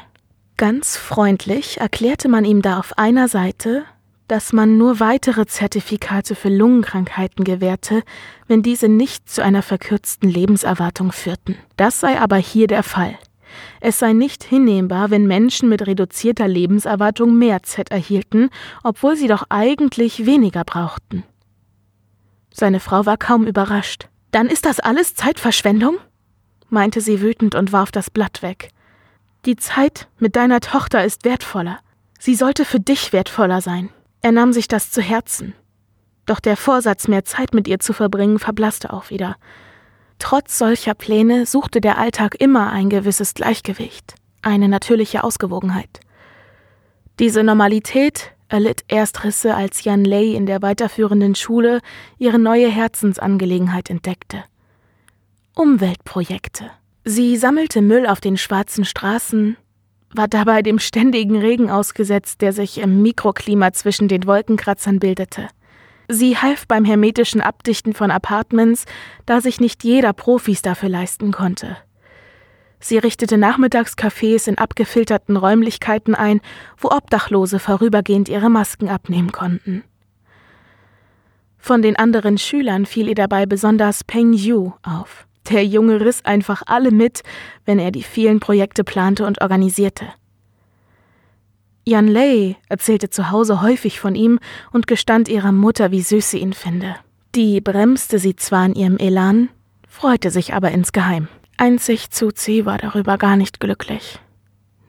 Ganz 0.56 0.96
freundlich 0.96 1.80
erklärte 1.80 2.28
man 2.28 2.44
ihm 2.44 2.62
da 2.62 2.78
auf 2.78 2.96
einer 2.96 3.28
Seite, 3.28 3.84
dass 4.28 4.52
man 4.54 4.78
nur 4.78 5.00
weitere 5.00 5.44
Zertifikate 5.46 6.34
für 6.34 6.48
Lungenkrankheiten 6.48 7.44
gewährte, 7.44 8.02
wenn 8.48 8.62
diese 8.62 8.88
nicht 8.88 9.28
zu 9.28 9.42
einer 9.42 9.62
verkürzten 9.62 10.30
Lebenserwartung 10.30 11.12
führten. 11.12 11.56
Das 11.76 12.00
sei 12.00 12.18
aber 12.18 12.36
hier 12.36 12.66
der 12.66 12.82
Fall. 12.82 13.18
Es 13.84 13.98
sei 13.98 14.12
nicht 14.12 14.44
hinnehmbar, 14.44 15.10
wenn 15.10 15.26
Menschen 15.26 15.68
mit 15.68 15.84
reduzierter 15.88 16.46
Lebenserwartung 16.46 17.36
mehr 17.36 17.64
Z 17.64 17.90
erhielten, 17.90 18.48
obwohl 18.84 19.16
sie 19.16 19.26
doch 19.26 19.42
eigentlich 19.48 20.24
weniger 20.24 20.62
brauchten. 20.62 21.24
Seine 22.52 22.78
Frau 22.78 23.06
war 23.06 23.16
kaum 23.16 23.44
überrascht. 23.44 24.06
Dann 24.30 24.46
ist 24.46 24.66
das 24.66 24.78
alles 24.78 25.16
Zeitverschwendung? 25.16 25.96
meinte 26.68 27.00
sie 27.00 27.20
wütend 27.20 27.56
und 27.56 27.72
warf 27.72 27.90
das 27.90 28.08
Blatt 28.08 28.40
weg. 28.40 28.68
Die 29.46 29.56
Zeit 29.56 30.06
mit 30.16 30.36
deiner 30.36 30.60
Tochter 30.60 31.04
ist 31.04 31.24
wertvoller. 31.24 31.80
Sie 32.20 32.36
sollte 32.36 32.64
für 32.64 32.78
dich 32.78 33.12
wertvoller 33.12 33.60
sein. 33.60 33.90
Er 34.20 34.30
nahm 34.30 34.52
sich 34.52 34.68
das 34.68 34.92
zu 34.92 35.02
Herzen. 35.02 35.54
Doch 36.24 36.38
der 36.38 36.56
Vorsatz, 36.56 37.08
mehr 37.08 37.24
Zeit 37.24 37.52
mit 37.52 37.66
ihr 37.66 37.80
zu 37.80 37.92
verbringen, 37.92 38.38
verblasste 38.38 38.92
auch 38.92 39.10
wieder. 39.10 39.34
Trotz 40.22 40.56
solcher 40.56 40.94
Pläne 40.94 41.46
suchte 41.46 41.80
der 41.80 41.98
Alltag 41.98 42.36
immer 42.38 42.70
ein 42.70 42.88
gewisses 42.88 43.34
Gleichgewicht, 43.34 44.14
eine 44.40 44.68
natürliche 44.68 45.24
Ausgewogenheit. 45.24 45.98
Diese 47.18 47.42
Normalität 47.42 48.30
erlitt 48.48 48.84
erst 48.86 49.24
Risse, 49.24 49.56
als 49.56 49.82
Jan 49.82 50.04
Lei 50.04 50.26
in 50.26 50.46
der 50.46 50.62
weiterführenden 50.62 51.34
Schule 51.34 51.80
ihre 52.18 52.38
neue 52.38 52.70
Herzensangelegenheit 52.70 53.90
entdeckte. 53.90 54.44
Umweltprojekte. 55.56 56.70
Sie 57.04 57.36
sammelte 57.36 57.82
Müll 57.82 58.06
auf 58.06 58.20
den 58.20 58.36
schwarzen 58.36 58.84
Straßen, 58.84 59.56
war 60.14 60.28
dabei 60.28 60.62
dem 60.62 60.78
ständigen 60.78 61.36
Regen 61.40 61.68
ausgesetzt, 61.68 62.42
der 62.42 62.52
sich 62.52 62.78
im 62.78 63.02
Mikroklima 63.02 63.72
zwischen 63.72 64.06
den 64.06 64.24
Wolkenkratzern 64.24 65.00
bildete. 65.00 65.48
Sie 66.12 66.36
half 66.36 66.66
beim 66.66 66.84
hermetischen 66.84 67.40
Abdichten 67.40 67.94
von 67.94 68.10
Apartments, 68.10 68.84
da 69.24 69.40
sich 69.40 69.60
nicht 69.60 69.82
jeder 69.82 70.12
Profis 70.12 70.60
dafür 70.60 70.90
leisten 70.90 71.32
konnte. 71.32 71.78
Sie 72.80 72.98
richtete 72.98 73.38
Nachmittagscafés 73.38 74.46
in 74.46 74.58
abgefilterten 74.58 75.38
Räumlichkeiten 75.38 76.14
ein, 76.14 76.42
wo 76.76 76.90
Obdachlose 76.90 77.58
vorübergehend 77.58 78.28
ihre 78.28 78.50
Masken 78.50 78.90
abnehmen 78.90 79.32
konnten. 79.32 79.84
Von 81.56 81.80
den 81.80 81.96
anderen 81.96 82.36
Schülern 82.36 82.84
fiel 82.84 83.08
ihr 83.08 83.14
dabei 83.14 83.46
besonders 83.46 84.04
Peng 84.04 84.34
Yu 84.34 84.72
auf. 84.82 85.26
Der 85.48 85.64
Junge 85.64 86.00
riss 86.00 86.26
einfach 86.26 86.62
alle 86.66 86.90
mit, 86.90 87.22
wenn 87.64 87.78
er 87.78 87.90
die 87.90 88.02
vielen 88.02 88.38
Projekte 88.38 88.84
plante 88.84 89.24
und 89.24 89.40
organisierte. 89.40 90.08
Yan 91.84 92.06
Lei 92.06 92.56
erzählte 92.68 93.10
zu 93.10 93.30
Hause 93.30 93.60
häufig 93.60 93.98
von 93.98 94.14
ihm 94.14 94.38
und 94.70 94.86
gestand 94.86 95.28
ihrer 95.28 95.52
Mutter, 95.52 95.90
wie 95.90 96.02
süß 96.02 96.30
sie 96.30 96.38
ihn 96.38 96.52
finde. 96.52 96.96
Die 97.34 97.60
bremste 97.60 98.18
sie 98.18 98.36
zwar 98.36 98.66
in 98.66 98.74
ihrem 98.74 98.98
Elan, 98.98 99.48
freute 99.88 100.30
sich 100.30 100.54
aber 100.54 100.70
insgeheim. 100.70 101.28
Einzig 101.56 102.10
Zuzi 102.10 102.64
war 102.64 102.78
darüber 102.78 103.18
gar 103.18 103.36
nicht 103.36 103.58
glücklich. 103.58 104.18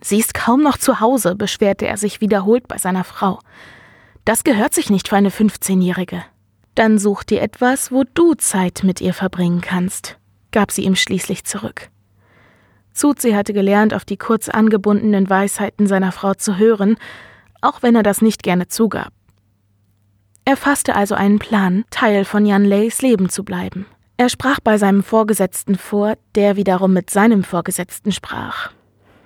Sie 0.01 0.19
ist 0.19 0.33
kaum 0.33 0.62
noch 0.62 0.77
zu 0.77 1.00
Hause, 1.00 1.35
beschwerte 1.35 1.88
er 1.88 1.97
sich 1.97 2.21
wiederholt 2.21 2.67
bei 2.67 2.77
seiner 2.77 3.03
Frau. 3.03 3.39
Das 4.25 4.43
gehört 4.43 4.73
sich 4.73 4.89
nicht 4.89 5.07
für 5.07 5.15
eine 5.15 5.29
15-Jährige. 5.29 6.23
Dann 6.75 7.00
such 7.00 7.23
dir 7.23 7.41
etwas, 7.41 7.91
wo 7.91 8.03
du 8.13 8.33
Zeit 8.35 8.81
mit 8.83 9.01
ihr 9.01 9.13
verbringen 9.13 9.62
kannst, 9.62 10.17
gab 10.51 10.71
sie 10.71 10.83
ihm 10.83 10.95
schließlich 10.95 11.45
zurück. 11.45 11.89
Zuzi 12.93 13.31
hatte 13.31 13.53
gelernt, 13.53 13.93
auf 13.93 14.05
die 14.05 14.17
kurz 14.17 14.50
angebundenen 14.50 15.29
Weisheiten 15.29 15.88
seiner 15.88 16.12
Frau 16.12 16.33
zu 16.33 16.57
hören, 16.57 16.97
auch 17.62 17.81
wenn 17.81 17.95
er 17.95 18.03
das 18.03 18.21
nicht 18.21 18.43
gerne 18.43 18.67
zugab. 18.67 19.12
Er 20.45 20.57
fasste 20.57 20.95
also 20.95 21.15
einen 21.15 21.39
Plan, 21.39 21.85
Teil 21.89 22.25
von 22.25 22.45
Jan 22.45 22.65
Leys 22.65 23.01
Leben 23.01 23.29
zu 23.29 23.43
bleiben. 23.43 23.85
Er 24.17 24.29
sprach 24.29 24.59
bei 24.59 24.77
seinem 24.77 25.03
Vorgesetzten 25.03 25.75
vor, 25.75 26.15
der 26.35 26.55
wiederum 26.55 26.93
mit 26.93 27.09
seinem 27.09 27.43
Vorgesetzten 27.43 28.12
sprach. 28.12 28.71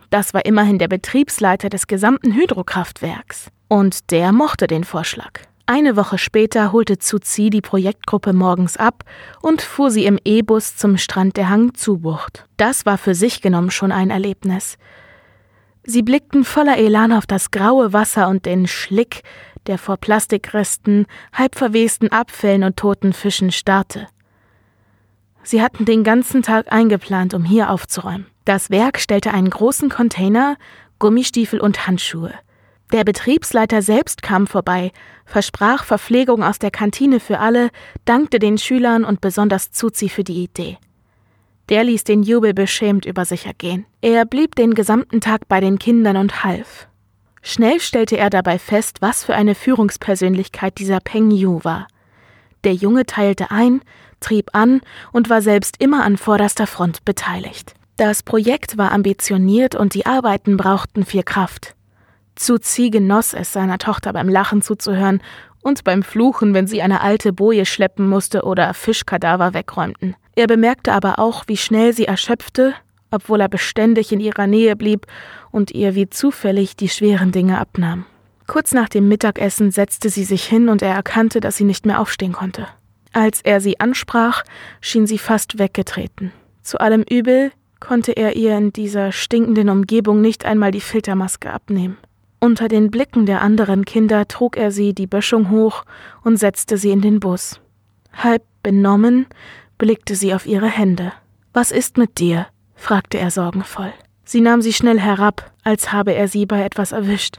Das 0.09 0.33
war 0.33 0.45
immerhin 0.45 0.77
der 0.77 0.87
Betriebsleiter 0.87 1.69
des 1.69 1.87
gesamten 1.87 2.33
Hydrokraftwerks. 2.33 3.49
Und 3.67 4.11
der 4.11 4.31
mochte 4.31 4.67
den 4.67 4.85
Vorschlag. 4.85 5.41
Eine 5.69 5.97
Woche 5.97 6.17
später 6.17 6.71
holte 6.71 6.97
Zuzi 6.97 7.49
die 7.49 7.59
Projektgruppe 7.59 8.31
morgens 8.31 8.77
ab 8.77 9.03
und 9.41 9.61
fuhr 9.61 9.91
sie 9.91 10.05
im 10.05 10.17
E-Bus 10.23 10.77
zum 10.77 10.95
Strand 10.97 11.35
der 11.35 11.49
Hangzubucht. 11.49 12.45
Das 12.55 12.85
war 12.85 12.97
für 12.97 13.13
sich 13.13 13.41
genommen 13.41 13.69
schon 13.69 13.91
ein 13.91 14.09
Erlebnis. 14.09 14.77
Sie 15.83 16.03
blickten 16.03 16.45
voller 16.45 16.77
Elan 16.77 17.11
auf 17.11 17.25
das 17.25 17.51
graue 17.51 17.91
Wasser 17.91 18.29
und 18.29 18.45
den 18.45 18.65
Schlick, 18.65 19.23
der 19.67 19.77
vor 19.77 19.97
Plastikresten, 19.97 21.05
halb 21.33 21.55
verwesten 21.55 22.13
Abfällen 22.13 22.63
und 22.63 22.77
toten 22.77 23.11
Fischen 23.11 23.51
starrte. 23.51 24.07
Sie 25.43 25.61
hatten 25.61 25.83
den 25.83 26.05
ganzen 26.05 26.43
Tag 26.43 26.71
eingeplant, 26.71 27.33
um 27.33 27.43
hier 27.43 27.71
aufzuräumen. 27.71 28.27
Das 28.45 28.69
Werk 28.69 29.01
stellte 29.01 29.33
einen 29.33 29.49
großen 29.49 29.89
Container, 29.89 30.55
Gummistiefel 30.97 31.59
und 31.59 31.87
Handschuhe. 31.87 32.33
Der 32.91 33.03
Betriebsleiter 33.03 33.81
selbst 33.81 34.21
kam 34.21 34.47
vorbei, 34.47 34.91
versprach 35.25 35.83
Verpflegung 35.83 36.41
aus 36.41 36.57
der 36.57 36.71
Kantine 36.71 37.19
für 37.19 37.39
alle, 37.39 37.69
dankte 38.05 38.39
den 38.39 38.57
Schülern 38.57 39.03
und 39.03 39.19
besonders 39.19 39.71
Zuzi 39.71 40.07
für 40.07 40.23
die 40.23 40.43
Idee. 40.43 40.77
Der 41.67 41.83
ließ 41.83 42.05
den 42.05 42.23
Jubel 42.23 42.53
beschämt 42.53 43.05
über 43.05 43.25
sich 43.25 43.45
ergehen. 43.45 43.85
Er 44.01 44.23
blieb 44.25 44.55
den 44.55 44.73
gesamten 44.73 45.19
Tag 45.19 45.49
bei 45.49 45.59
den 45.59 45.79
Kindern 45.79 46.15
und 46.15 46.45
half. 46.45 46.87
Schnell 47.41 47.81
stellte 47.81 48.17
er 48.17 48.29
dabei 48.29 48.57
fest, 48.57 49.01
was 49.01 49.25
für 49.25 49.35
eine 49.35 49.53
Führungspersönlichkeit 49.53 50.77
dieser 50.77 51.01
Peng 51.01 51.31
Yu 51.31 51.59
war. 51.63 51.87
Der 52.63 52.73
Junge 52.73 53.05
teilte 53.05 53.51
ein, 53.51 53.81
trieb 54.21 54.49
an 54.53 54.81
und 55.11 55.29
war 55.29 55.41
selbst 55.41 55.81
immer 55.81 56.03
an 56.05 56.17
vorderster 56.17 56.67
Front 56.67 57.03
beteiligt. 57.03 57.73
Das 57.97 58.23
Projekt 58.23 58.77
war 58.77 58.91
ambitioniert 58.91 59.75
und 59.75 59.93
die 59.93 60.05
Arbeiten 60.05 60.55
brauchten 60.55 61.05
viel 61.05 61.23
Kraft. 61.23 61.76
Zuzi 62.37 62.89
genoss 62.89 63.33
es, 63.33 63.51
seiner 63.51 63.77
Tochter 63.77 64.13
beim 64.13 64.29
Lachen 64.29 64.61
zuzuhören 64.61 65.21
und 65.61 65.83
beim 65.83 66.03
Fluchen, 66.03 66.53
wenn 66.53 66.67
sie 66.67 66.81
eine 66.81 67.01
alte 67.01 67.33
Boje 67.33 67.65
schleppen 67.65 68.07
musste 68.07 68.43
oder 68.43 68.73
Fischkadaver 68.73 69.53
wegräumten. 69.53 70.15
Er 70.35 70.47
bemerkte 70.47 70.93
aber 70.93 71.19
auch, 71.19 71.43
wie 71.47 71.57
schnell 71.57 71.93
sie 71.93 72.05
erschöpfte, 72.05 72.73
obwohl 73.11 73.41
er 73.41 73.49
beständig 73.49 74.11
in 74.11 74.19
ihrer 74.19 74.47
Nähe 74.47 74.75
blieb 74.75 75.07
und 75.51 75.71
ihr 75.71 75.95
wie 75.95 76.09
zufällig 76.09 76.75
die 76.75 76.89
schweren 76.89 77.31
Dinge 77.31 77.59
abnahm. 77.59 78.05
Kurz 78.47 78.73
nach 78.73 78.87
dem 78.87 79.09
Mittagessen 79.09 79.71
setzte 79.71 80.09
sie 80.09 80.23
sich 80.23 80.45
hin 80.45 80.69
und 80.69 80.81
er 80.81 80.93
erkannte, 80.93 81.41
dass 81.41 81.57
sie 81.57 81.65
nicht 81.65 81.85
mehr 81.85 81.99
aufstehen 81.99 82.33
konnte. 82.33 82.67
Als 83.11 83.41
er 83.41 83.59
sie 83.59 83.79
ansprach, 83.79 84.43
schien 84.79 85.07
sie 85.07 85.17
fast 85.17 85.59
weggetreten. 85.59 86.31
Zu 86.61 86.79
allem 86.79 87.03
Übel 87.09 87.51
konnte 87.79 88.11
er 88.11 88.35
ihr 88.35 88.57
in 88.57 88.71
dieser 88.71 89.11
stinkenden 89.11 89.69
Umgebung 89.69 90.21
nicht 90.21 90.45
einmal 90.45 90.71
die 90.71 90.81
Filtermaske 90.81 91.51
abnehmen. 91.51 91.97
Unter 92.39 92.67
den 92.67 92.91
Blicken 92.91 93.25
der 93.25 93.41
anderen 93.41 93.85
Kinder 93.85 94.27
trug 94.27 94.57
er 94.57 94.71
sie 94.71 94.93
die 94.93 95.07
Böschung 95.07 95.49
hoch 95.49 95.83
und 96.23 96.37
setzte 96.37 96.77
sie 96.77 96.91
in 96.91 97.01
den 97.01 97.19
Bus. 97.19 97.59
Halb 98.13 98.43
benommen 98.61 99.25
blickte 99.77 100.15
sie 100.15 100.33
auf 100.33 100.45
ihre 100.45 100.69
Hände. 100.69 101.13
Was 101.53 101.71
ist 101.71 101.97
mit 101.97 102.19
dir? 102.19 102.47
fragte 102.75 103.17
er 103.17 103.31
sorgenvoll. 103.31 103.91
Sie 104.23 104.41
nahm 104.41 104.61
sie 104.61 104.73
schnell 104.73 104.99
herab, 104.99 105.51
als 105.63 105.91
habe 105.91 106.13
er 106.13 106.27
sie 106.27 106.45
bei 106.45 106.63
etwas 106.63 106.91
erwischt. 106.91 107.37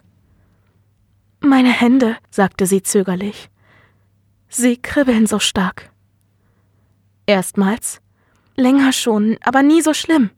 Meine 1.40 1.70
Hände, 1.70 2.16
sagte 2.30 2.66
sie 2.66 2.82
zögerlich. 2.82 3.50
Sie 4.48 4.76
kribbeln 4.76 5.26
so 5.26 5.38
stark. 5.38 5.90
Erstmals? 7.26 8.00
Länger 8.56 8.92
schon, 8.92 9.36
aber 9.42 9.62
nie 9.62 9.82
so 9.82 9.94
schlimm. 9.94 10.30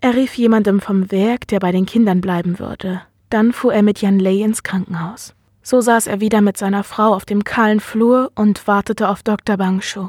Er 0.00 0.14
rief 0.14 0.34
jemandem 0.34 0.80
vom 0.80 1.12
Werk, 1.12 1.46
der 1.48 1.60
bei 1.60 1.70
den 1.70 1.86
Kindern 1.86 2.20
bleiben 2.20 2.58
würde. 2.58 3.02
Dann 3.30 3.52
fuhr 3.52 3.72
er 3.72 3.82
mit 3.82 4.00
Jan 4.00 4.18
Lei 4.18 4.42
ins 4.42 4.62
Krankenhaus. 4.62 5.34
So 5.62 5.80
saß 5.80 6.06
er 6.08 6.20
wieder 6.20 6.40
mit 6.40 6.56
seiner 6.56 6.84
Frau 6.84 7.14
auf 7.14 7.24
dem 7.24 7.44
kahlen 7.44 7.80
Flur 7.80 8.32
und 8.34 8.66
wartete 8.66 9.08
auf 9.08 9.22
Dr. 9.22 9.56
Bangshu. 9.56 10.08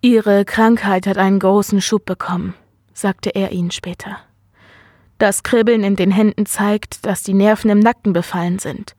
Ihre 0.00 0.44
Krankheit 0.44 1.06
hat 1.06 1.18
einen 1.18 1.38
großen 1.38 1.80
Schub 1.80 2.04
bekommen, 2.04 2.54
sagte 2.92 3.30
er 3.30 3.52
ihnen 3.52 3.70
später. 3.70 4.18
Das 5.18 5.42
Kribbeln 5.42 5.82
in 5.82 5.96
den 5.96 6.12
Händen 6.12 6.46
zeigt, 6.46 7.04
dass 7.04 7.22
die 7.22 7.34
Nerven 7.34 7.70
im 7.70 7.80
Nacken 7.80 8.12
befallen 8.12 8.58
sind. 8.58 8.94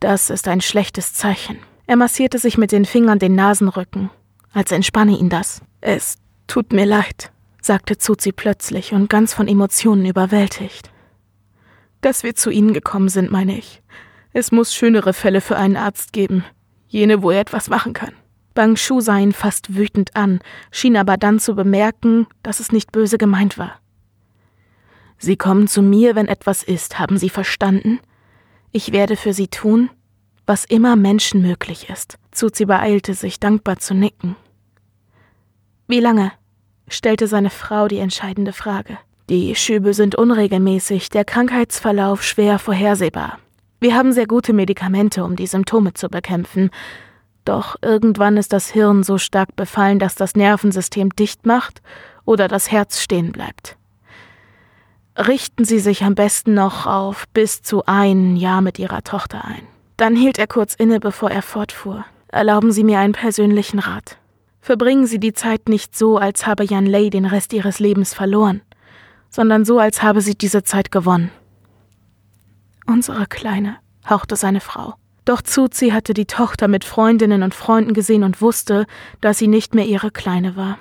Das 0.00 0.30
ist 0.30 0.48
ein 0.48 0.60
schlechtes 0.60 1.12
Zeichen. 1.12 1.58
Er 1.86 1.96
massierte 1.96 2.38
sich 2.38 2.56
mit 2.56 2.72
den 2.72 2.84
Fingern 2.84 3.18
den 3.18 3.34
Nasenrücken, 3.34 4.10
als 4.52 4.72
entspanne 4.72 5.18
ihn 5.18 5.28
das. 5.28 5.62
Es 5.80 6.16
tut 6.46 6.72
mir 6.72 6.86
leid, 6.86 7.30
sagte 7.60 7.98
Zuzi 7.98 8.32
plötzlich 8.32 8.92
und 8.92 9.10
ganz 9.10 9.34
von 9.34 9.48
Emotionen 9.48 10.06
überwältigt. 10.06 10.90
Dass 12.00 12.22
wir 12.22 12.34
zu 12.34 12.50
Ihnen 12.50 12.72
gekommen 12.72 13.08
sind, 13.08 13.30
meine 13.30 13.58
ich. 13.58 13.82
Es 14.32 14.52
muss 14.52 14.74
schönere 14.74 15.12
Fälle 15.12 15.40
für 15.40 15.56
einen 15.56 15.76
Arzt 15.76 16.12
geben. 16.12 16.44
Jene, 16.86 17.22
wo 17.22 17.30
er 17.30 17.40
etwas 17.40 17.68
machen 17.68 17.92
kann. 17.92 18.12
Bang 18.54 18.76
Shu 18.76 19.00
sah 19.00 19.18
ihn 19.18 19.32
fast 19.32 19.76
wütend 19.76 20.16
an, 20.16 20.40
schien 20.70 20.96
aber 20.96 21.16
dann 21.16 21.38
zu 21.38 21.54
bemerken, 21.54 22.26
dass 22.42 22.60
es 22.60 22.72
nicht 22.72 22.92
böse 22.92 23.18
gemeint 23.18 23.56
war. 23.56 23.80
Sie 25.18 25.36
kommen 25.36 25.68
zu 25.68 25.82
mir, 25.82 26.14
wenn 26.14 26.28
etwas 26.28 26.62
ist, 26.62 26.98
haben 26.98 27.18
Sie 27.18 27.30
verstanden? 27.30 28.00
Ich 28.72 28.92
werde 28.92 29.16
für 29.16 29.32
Sie 29.32 29.48
tun, 29.48 29.90
was 30.46 30.64
immer 30.64 30.96
Menschen 30.96 31.42
möglich 31.42 31.90
ist. 31.90 32.18
Zuzi 32.30 32.64
beeilte 32.64 33.14
sich, 33.14 33.40
dankbar 33.40 33.78
zu 33.78 33.94
nicken. 33.94 34.36
Wie 35.86 36.00
lange? 36.00 36.32
stellte 36.88 37.26
seine 37.26 37.50
Frau 37.50 37.86
die 37.86 37.98
entscheidende 37.98 38.52
Frage. 38.52 38.98
Die 39.30 39.54
Schübe 39.54 39.92
sind 39.92 40.14
unregelmäßig, 40.14 41.10
der 41.10 41.22
Krankheitsverlauf 41.22 42.22
schwer 42.22 42.58
vorhersehbar. 42.58 43.38
Wir 43.78 43.94
haben 43.94 44.12
sehr 44.12 44.26
gute 44.26 44.54
Medikamente, 44.54 45.22
um 45.22 45.36
die 45.36 45.46
Symptome 45.46 45.92
zu 45.92 46.08
bekämpfen. 46.08 46.70
Doch 47.44 47.76
irgendwann 47.82 48.38
ist 48.38 48.54
das 48.54 48.70
Hirn 48.70 49.02
so 49.02 49.18
stark 49.18 49.54
befallen, 49.54 49.98
dass 49.98 50.14
das 50.14 50.34
Nervensystem 50.34 51.10
dicht 51.10 51.44
macht 51.44 51.82
oder 52.24 52.48
das 52.48 52.70
Herz 52.70 53.02
stehen 53.02 53.30
bleibt. 53.32 53.76
Richten 55.14 55.66
Sie 55.66 55.78
sich 55.78 56.04
am 56.04 56.14
besten 56.14 56.54
noch 56.54 56.86
auf 56.86 57.24
bis 57.34 57.60
zu 57.60 57.84
ein 57.84 58.34
Jahr 58.36 58.62
mit 58.62 58.78
Ihrer 58.78 59.04
Tochter 59.04 59.44
ein. 59.44 59.62
Dann 59.98 60.16
hielt 60.16 60.38
er 60.38 60.46
kurz 60.46 60.74
inne, 60.74 61.00
bevor 61.00 61.30
er 61.30 61.42
fortfuhr. 61.42 62.06
Erlauben 62.28 62.72
Sie 62.72 62.84
mir 62.84 62.98
einen 62.98 63.12
persönlichen 63.12 63.78
Rat. 63.78 64.16
Verbringen 64.62 65.06
Sie 65.06 65.18
die 65.18 65.32
Zeit 65.34 65.68
nicht 65.68 65.96
so, 65.96 66.16
als 66.16 66.46
habe 66.46 66.64
Jan 66.64 66.86
Lei 66.86 67.10
den 67.10 67.24
Rest 67.26 67.52
Ihres 67.52 67.78
Lebens 67.78 68.14
verloren, 68.14 68.62
sondern 69.30 69.64
so, 69.64 69.78
als 69.78 70.02
habe 70.02 70.20
sie 70.20 70.34
diese 70.34 70.62
Zeit 70.62 70.90
gewonnen. 70.90 71.30
Unsere 72.86 73.26
Kleine, 73.26 73.76
hauchte 74.08 74.36
seine 74.36 74.60
Frau. 74.60 74.94
Doch 75.24 75.42
Zuzi 75.42 75.90
hatte 75.90 76.14
die 76.14 76.24
Tochter 76.24 76.68
mit 76.68 76.84
Freundinnen 76.84 77.42
und 77.42 77.54
Freunden 77.54 77.92
gesehen 77.92 78.24
und 78.24 78.40
wusste, 78.40 78.86
dass 79.20 79.38
sie 79.38 79.48
nicht 79.48 79.74
mehr 79.74 79.84
ihre 79.84 80.10
Kleine 80.10 80.56
war. 80.56 80.78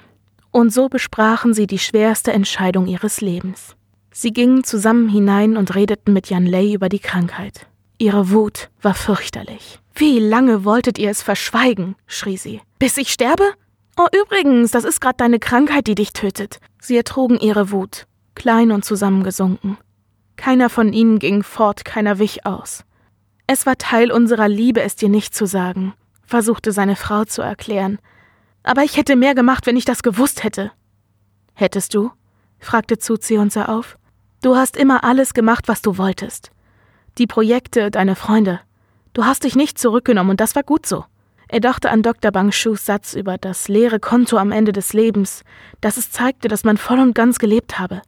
Und 0.51 0.71
so 0.71 0.87
besprachen 0.87 1.53
sie 1.53 1.67
die 1.67 1.79
schwerste 1.79 2.31
Entscheidung 2.31 2.87
ihres 2.87 3.19
Lebens. 3.19 3.75
Sie 4.11 4.31
gingen 4.31 4.63
zusammen 4.63 5.09
hinein 5.09 5.57
und 5.57 5.75
redeten 5.75 6.13
mit 6.13 6.29
Jan 6.29 6.45
Lei 6.45 6.73
über 6.73 6.87
die 6.89 6.99
Krankheit. 6.99 7.67
Ihre 7.97 8.31
Wut 8.31 8.69
war 8.81 8.93
fürchterlich. 8.93 9.79
Wie 9.93 10.19
lange 10.19 10.63
wolltet 10.63 10.97
ihr 10.97 11.09
es 11.09 11.21
verschweigen? 11.21 11.95
schrie 12.05 12.37
sie. 12.37 12.61
Bis 12.79 12.97
ich 12.97 13.11
sterbe? 13.11 13.43
Oh, 13.97 14.07
übrigens, 14.23 14.71
das 14.71 14.85
ist 14.85 15.01
gerade 15.01 15.17
deine 15.17 15.39
Krankheit, 15.39 15.87
die 15.87 15.95
dich 15.95 16.13
tötet. 16.13 16.59
Sie 16.79 16.95
ertrugen 16.95 17.37
ihre 17.39 17.71
Wut, 17.71 18.07
klein 18.37 18.71
und 18.71 18.85
zusammengesunken. 18.85 19.77
Keiner 20.37 20.69
von 20.69 20.93
ihnen 20.93 21.19
ging 21.19 21.43
fort, 21.43 21.83
keiner 21.83 22.19
wich 22.19 22.45
aus. 22.45 22.85
Es 23.47 23.65
war 23.65 23.77
Teil 23.77 24.11
unserer 24.11 24.47
Liebe, 24.47 24.81
es 24.81 24.95
dir 24.95 25.09
nicht 25.09 25.33
zu 25.33 25.45
sagen, 25.45 25.93
versuchte 26.23 26.71
seine 26.71 26.95
Frau 26.95 27.25
zu 27.25 27.41
erklären. 27.41 27.97
Aber 28.61 28.83
ich 28.83 28.95
hätte 28.95 29.15
mehr 29.15 29.33
gemacht, 29.33 29.65
wenn 29.65 29.75
ich 29.75 29.85
das 29.85 30.03
gewusst 30.03 30.43
hätte. 30.43 30.71
Hättest 31.53 31.93
du? 31.95 32.11
fragte 32.59 32.99
Zuzi 32.99 33.37
und 33.37 33.51
sah 33.51 33.65
auf. 33.65 33.97
Du 34.43 34.55
hast 34.55 34.77
immer 34.77 35.03
alles 35.03 35.33
gemacht, 35.33 35.67
was 35.67 35.81
du 35.81 35.97
wolltest. 35.97 36.51
Die 37.17 37.27
Projekte, 37.27 37.89
deine 37.89 38.15
Freunde. 38.15 38.59
Du 39.13 39.25
hast 39.25 39.45
dich 39.45 39.55
nicht 39.55 39.79
zurückgenommen 39.79 40.29
und 40.31 40.39
das 40.39 40.55
war 40.55 40.63
gut 40.63 40.85
so. 40.85 41.05
Er 41.47 41.61
dachte 41.61 41.89
an 41.89 42.03
Dr. 42.03 42.31
Bangshus 42.31 42.85
Satz 42.85 43.13
über 43.13 43.37
das 43.37 43.67
leere 43.67 43.99
Konto 43.99 44.37
am 44.37 44.51
Ende 44.51 44.73
des 44.73 44.93
Lebens, 44.93 45.43
dass 45.81 45.97
es 45.97 46.11
zeigte, 46.11 46.49
dass 46.49 46.63
man 46.65 46.77
voll 46.77 46.99
und 46.99 47.15
ganz 47.15 47.39
gelebt 47.39 47.79
habe. 47.79 48.01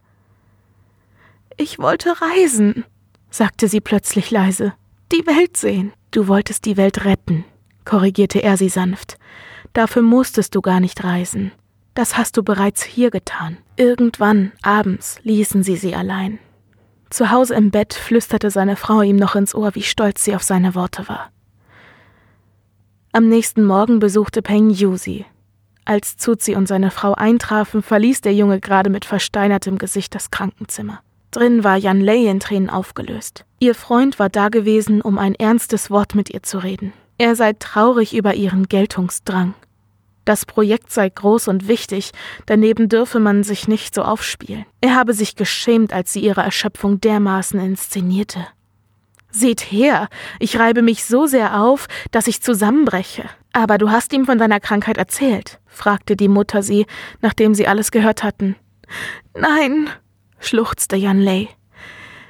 Ich 1.60 1.78
wollte 1.78 2.14
reisen, 2.22 2.86
sagte 3.28 3.68
sie 3.68 3.82
plötzlich 3.82 4.30
leise. 4.30 4.72
Die 5.12 5.26
Welt 5.26 5.58
sehen. 5.58 5.92
Du 6.10 6.26
wolltest 6.26 6.64
die 6.64 6.78
Welt 6.78 7.04
retten, 7.04 7.44
korrigierte 7.84 8.42
er 8.42 8.56
sie 8.56 8.70
sanft. 8.70 9.18
Dafür 9.74 10.00
musstest 10.00 10.54
du 10.54 10.62
gar 10.62 10.80
nicht 10.80 11.04
reisen. 11.04 11.52
Das 11.92 12.16
hast 12.16 12.38
du 12.38 12.42
bereits 12.42 12.82
hier 12.82 13.10
getan. 13.10 13.58
Irgendwann, 13.76 14.52
abends, 14.62 15.20
ließen 15.22 15.62
sie 15.62 15.76
sie 15.76 15.94
allein. 15.94 16.38
Zu 17.10 17.30
Hause 17.30 17.56
im 17.56 17.70
Bett 17.70 17.92
flüsterte 17.92 18.50
seine 18.50 18.76
Frau 18.76 19.02
ihm 19.02 19.16
noch 19.16 19.36
ins 19.36 19.54
Ohr, 19.54 19.74
wie 19.74 19.82
stolz 19.82 20.24
sie 20.24 20.34
auf 20.34 20.42
seine 20.42 20.74
Worte 20.74 21.10
war. 21.10 21.30
Am 23.12 23.28
nächsten 23.28 23.66
Morgen 23.66 23.98
besuchte 23.98 24.40
Peng 24.40 24.70
Yu 24.70 24.96
sie. 24.96 25.26
Als 25.84 26.16
Zuzi 26.16 26.54
und 26.54 26.68
seine 26.68 26.90
Frau 26.90 27.12
eintrafen, 27.12 27.82
verließ 27.82 28.22
der 28.22 28.32
Junge 28.32 28.60
gerade 28.60 28.88
mit 28.88 29.04
versteinertem 29.04 29.76
Gesicht 29.76 30.14
das 30.14 30.30
Krankenzimmer. 30.30 31.02
Drin 31.30 31.62
war 31.64 31.76
Jan 31.76 32.00
Lei 32.00 32.26
in 32.26 32.40
Tränen 32.40 32.70
aufgelöst. 32.70 33.44
Ihr 33.60 33.74
Freund 33.74 34.18
war 34.18 34.28
dagewesen, 34.28 35.00
um 35.00 35.18
ein 35.18 35.34
ernstes 35.34 35.90
Wort 35.90 36.14
mit 36.14 36.30
ihr 36.30 36.42
zu 36.42 36.58
reden. 36.58 36.92
Er 37.18 37.36
sei 37.36 37.52
traurig 37.52 38.14
über 38.14 38.34
ihren 38.34 38.68
Geltungsdrang. 38.68 39.54
Das 40.24 40.46
Projekt 40.46 40.92
sei 40.92 41.08
groß 41.08 41.48
und 41.48 41.68
wichtig, 41.68 42.12
daneben 42.46 42.88
dürfe 42.88 43.20
man 43.20 43.42
sich 43.42 43.68
nicht 43.68 43.94
so 43.94 44.02
aufspielen. 44.02 44.64
Er 44.80 44.94
habe 44.94 45.12
sich 45.14 45.36
geschämt, 45.36 45.92
als 45.92 46.12
sie 46.12 46.20
ihre 46.20 46.42
Erschöpfung 46.42 47.00
dermaßen 47.00 47.58
inszenierte. 47.60 48.46
Seht 49.30 49.60
her, 49.60 50.08
ich 50.38 50.58
reibe 50.58 50.82
mich 50.82 51.04
so 51.04 51.26
sehr 51.26 51.60
auf, 51.60 51.86
dass 52.10 52.26
ich 52.26 52.42
zusammenbreche. 52.42 53.24
Aber 53.52 53.78
du 53.78 53.90
hast 53.90 54.12
ihm 54.12 54.26
von 54.26 54.38
deiner 54.38 54.60
Krankheit 54.60 54.98
erzählt, 54.98 55.60
fragte 55.66 56.16
die 56.16 56.28
Mutter 56.28 56.62
sie, 56.62 56.86
nachdem 57.20 57.54
sie 57.54 57.66
alles 57.66 57.90
gehört 57.90 58.22
hatten. 58.22 58.56
Nein, 59.34 59.88
schluchzte 60.40 60.96
Jan 60.96 61.20
Lei. 61.20 61.48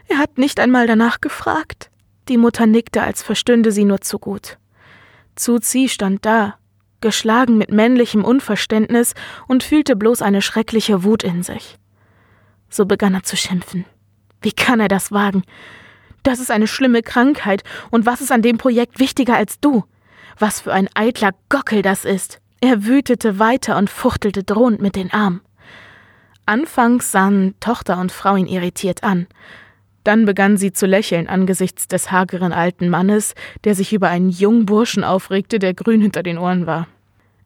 Er 0.08 0.18
hat 0.18 0.38
nicht 0.38 0.60
einmal 0.60 0.86
danach 0.86 1.20
gefragt. 1.20 1.90
Die 2.28 2.36
Mutter 2.36 2.66
nickte, 2.66 3.02
als 3.02 3.22
verstünde 3.22 3.72
sie 3.72 3.84
nur 3.84 4.00
zu 4.00 4.18
gut. 4.18 4.58
Zuzi 5.36 5.88
stand 5.88 6.26
da, 6.26 6.56
geschlagen 7.00 7.56
mit 7.56 7.70
männlichem 7.70 8.24
Unverständnis 8.24 9.14
und 9.48 9.62
fühlte 9.62 9.96
bloß 9.96 10.22
eine 10.22 10.42
schreckliche 10.42 11.04
Wut 11.04 11.22
in 11.22 11.42
sich. 11.42 11.78
So 12.68 12.86
begann 12.86 13.14
er 13.14 13.22
zu 13.22 13.36
schimpfen. 13.36 13.84
Wie 14.42 14.52
kann 14.52 14.80
er 14.80 14.88
das 14.88 15.12
wagen? 15.12 15.42
Das 16.22 16.40
ist 16.40 16.50
eine 16.50 16.66
schlimme 16.66 17.02
Krankheit, 17.02 17.62
und 17.90 18.04
was 18.04 18.20
ist 18.20 18.32
an 18.32 18.42
dem 18.42 18.58
Projekt 18.58 18.98
wichtiger 18.98 19.36
als 19.36 19.58
du? 19.60 19.84
Was 20.38 20.60
für 20.60 20.72
ein 20.72 20.88
eitler 20.94 21.32
Gockel 21.48 21.82
das 21.82 22.04
ist. 22.04 22.40
Er 22.60 22.84
wütete 22.84 23.38
weiter 23.38 23.78
und 23.78 23.88
fuchtelte 23.88 24.44
drohend 24.44 24.82
mit 24.82 24.96
den 24.96 25.12
Armen. 25.12 25.40
Anfangs 26.50 27.12
sahen 27.12 27.54
Tochter 27.60 28.00
und 28.00 28.10
Frau 28.10 28.34
ihn 28.34 28.48
irritiert 28.48 29.04
an. 29.04 29.28
Dann 30.02 30.24
begann 30.24 30.56
sie 30.56 30.72
zu 30.72 30.84
lächeln 30.84 31.28
angesichts 31.28 31.86
des 31.86 32.10
hageren 32.10 32.52
alten 32.52 32.88
Mannes, 32.88 33.36
der 33.62 33.76
sich 33.76 33.92
über 33.92 34.08
einen 34.08 34.30
jungen 34.30 34.66
Burschen 34.66 35.04
aufregte, 35.04 35.60
der 35.60 35.74
grün 35.74 36.00
hinter 36.00 36.24
den 36.24 36.38
Ohren 36.38 36.66
war. 36.66 36.88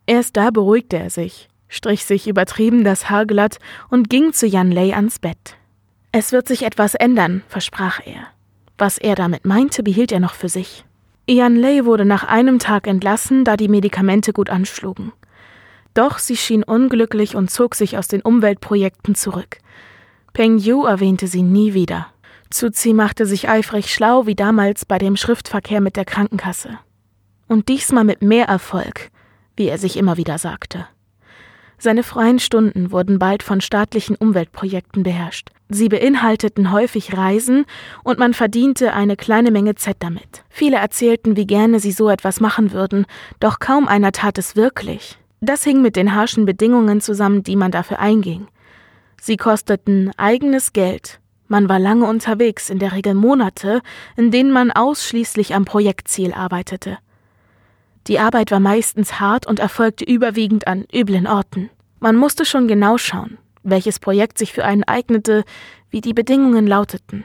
Erst 0.07 0.39
da 0.39 0.51
beruhigte 0.51 0.97
er 0.97 1.11
sich, 1.11 1.51
strich 1.69 2.07
sich 2.07 2.27
übertrieben 2.27 2.83
das 2.83 3.11
Haar 3.11 3.27
glatt 3.27 3.59
und 3.91 4.09
ging 4.09 4.33
zu 4.33 4.47
Jan 4.47 4.73
Lei 4.73 4.95
ans 4.95 5.19
Bett. 5.19 5.59
Es 6.11 6.33
wird 6.33 6.49
sich 6.49 6.63
etwas 6.63 6.95
ändern, 6.95 7.43
versprach 7.47 8.01
er. 8.07 8.29
Was 8.79 8.97
er 8.97 9.17
damit 9.17 9.45
meinte, 9.45 9.83
behielt 9.83 10.13
er 10.13 10.21
noch 10.21 10.33
für 10.33 10.49
sich. 10.49 10.87
Jan 11.29 11.57
Lei 11.57 11.85
wurde 11.85 12.07
nach 12.07 12.25
einem 12.25 12.59
Tag 12.59 12.87
entlassen, 12.87 13.45
da 13.45 13.59
die 13.59 13.69
Medikamente 13.69 14.33
gut 14.33 14.49
anschlugen. 14.49 15.13
Doch 15.95 16.19
sie 16.19 16.37
schien 16.37 16.65
unglücklich 16.65 17.37
und 17.37 17.51
zog 17.51 17.75
sich 17.77 17.97
aus 17.97 18.09
den 18.09 18.21
Umweltprojekten 18.21 19.15
zurück. 19.15 19.59
Peng 20.33 20.59
Yu 20.59 20.85
erwähnte 20.85 21.29
sie 21.29 21.43
nie 21.43 21.73
wieder. 21.75 22.09
Zuzi 22.51 22.93
machte 22.93 23.27
sich 23.27 23.49
eifrig 23.49 23.93
schlau 23.93 24.27
wie 24.27 24.35
damals 24.35 24.85
bei 24.85 24.99
dem 24.99 25.17
Schriftverkehr 25.17 25.81
mit 25.81 25.97
der 25.97 26.05
Krankenkasse. 26.05 26.79
Und 27.47 27.69
diesmal 27.69 28.05
mit 28.05 28.23
mehr 28.23 28.47
Erfolg, 28.47 29.11
wie 29.57 29.69
er 29.69 29.79
sich 29.79 29.97
immer 29.97 30.17
wieder 30.17 30.39
sagte. 30.39 30.87
Seine 31.79 32.03
freien 32.03 32.39
Stunden 32.39 32.93
wurden 32.93 33.19
bald 33.19 33.43
von 33.43 33.61
staatlichen 33.61 34.17
Umweltprojekten 34.17 35.03
beherrscht. 35.03 35.51
Sie 35.69 35.89
beinhalteten 35.89 36.73
häufig 36.73 37.17
Reisen 37.17 37.65
und 38.05 38.19
man 38.19 38.35
verdiente 38.35 38.93
eine 38.93 39.17
kleine 39.17 39.51
Menge 39.51 39.75
Z 39.75 39.97
damit. 39.99 40.45
Viele 40.49 40.77
erzählten, 40.77 41.37
wie 41.37 41.47
gerne 41.47 41.81
sie 41.81 41.93
so 41.93 42.09
etwas 42.09 42.41
machen 42.41 42.73
würden, 42.73 43.07
doch 43.41 43.59
kaum 43.59 43.89
einer 43.89 44.13
tat 44.13 44.39
es 44.39 44.57
wirklich. 44.57 45.19
Das 45.45 45.63
hing 45.63 45.83
mit 45.83 45.95
den 45.95 46.15
harschen 46.15 46.47
Bedingungen 46.47 47.03
zusammen, 47.03 47.43
die 47.43 47.55
man 47.55 47.71
dafür 47.71 47.99
einging. 47.99 48.47
Sie 49.21 49.37
kosteten 49.37 50.11
eigenes 50.17 50.73
Geld. 50.73 51.21
Man 51.49 51.69
war 51.69 51.79
lange 51.79 52.07
unterwegs, 52.07 52.71
in 52.71 52.79
der 52.79 52.93
Regel 52.93 53.13
Monate, 53.13 53.83
in 54.17 54.31
denen 54.31 54.51
man 54.53 54.73
ausschließlich 54.73 55.55
am 55.55 55.67
Projektziel 55.67 56.33
arbeitete. 56.33 56.97
Die 58.07 58.19
Arbeit 58.19 58.53
war 58.53 58.61
meistens 58.61 59.21
hart 59.21 59.47
und 59.47 59.59
erfolgte 59.59 60.07
überwiegend 60.07 60.67
an 60.67 60.87
üblen 60.91 61.27
Orten. 61.27 61.69
Man 62.01 62.17
musste 62.17 62.47
schon 62.47 62.67
genau 62.67 62.97
schauen, 62.97 63.37
welches 63.63 63.99
Projekt 63.99 64.39
sich 64.39 64.55
für 64.55 64.65
einen 64.65 64.85
eignete, 64.85 65.45
wie 65.91 66.01
die 66.01 66.15
Bedingungen 66.15 66.67
lauteten 66.67 67.25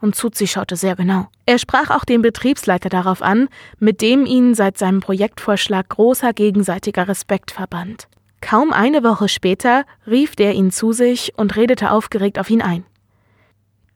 und 0.00 0.14
Zuzi 0.14 0.46
schaute 0.46 0.76
sehr 0.76 0.96
genau. 0.96 1.28
Er 1.46 1.58
sprach 1.58 1.90
auch 1.90 2.04
den 2.04 2.22
Betriebsleiter 2.22 2.88
darauf 2.88 3.22
an, 3.22 3.48
mit 3.78 4.00
dem 4.00 4.26
ihn 4.26 4.54
seit 4.54 4.78
seinem 4.78 5.00
Projektvorschlag 5.00 5.88
großer 5.88 6.32
gegenseitiger 6.32 7.08
Respekt 7.08 7.50
verband. 7.50 8.08
Kaum 8.40 8.72
eine 8.72 9.02
Woche 9.02 9.28
später 9.28 9.84
rief 10.06 10.36
der 10.36 10.54
ihn 10.54 10.70
zu 10.70 10.92
sich 10.92 11.32
und 11.36 11.56
redete 11.56 11.90
aufgeregt 11.90 12.38
auf 12.38 12.50
ihn 12.50 12.62
ein. 12.62 12.84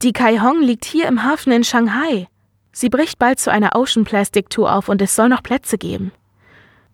Die 0.02 0.12
Kai 0.12 0.38
Hong 0.38 0.60
liegt 0.62 0.84
hier 0.84 1.06
im 1.06 1.22
Hafen 1.22 1.52
in 1.52 1.62
Shanghai. 1.62 2.26
Sie 2.72 2.88
bricht 2.88 3.18
bald 3.18 3.38
zu 3.38 3.52
einer 3.52 3.76
Ocean 3.76 4.04
Plastic 4.04 4.50
Tour 4.50 4.74
auf 4.74 4.88
und 4.88 5.00
es 5.00 5.14
soll 5.14 5.28
noch 5.28 5.42
Plätze 5.42 5.78
geben. 5.78 6.10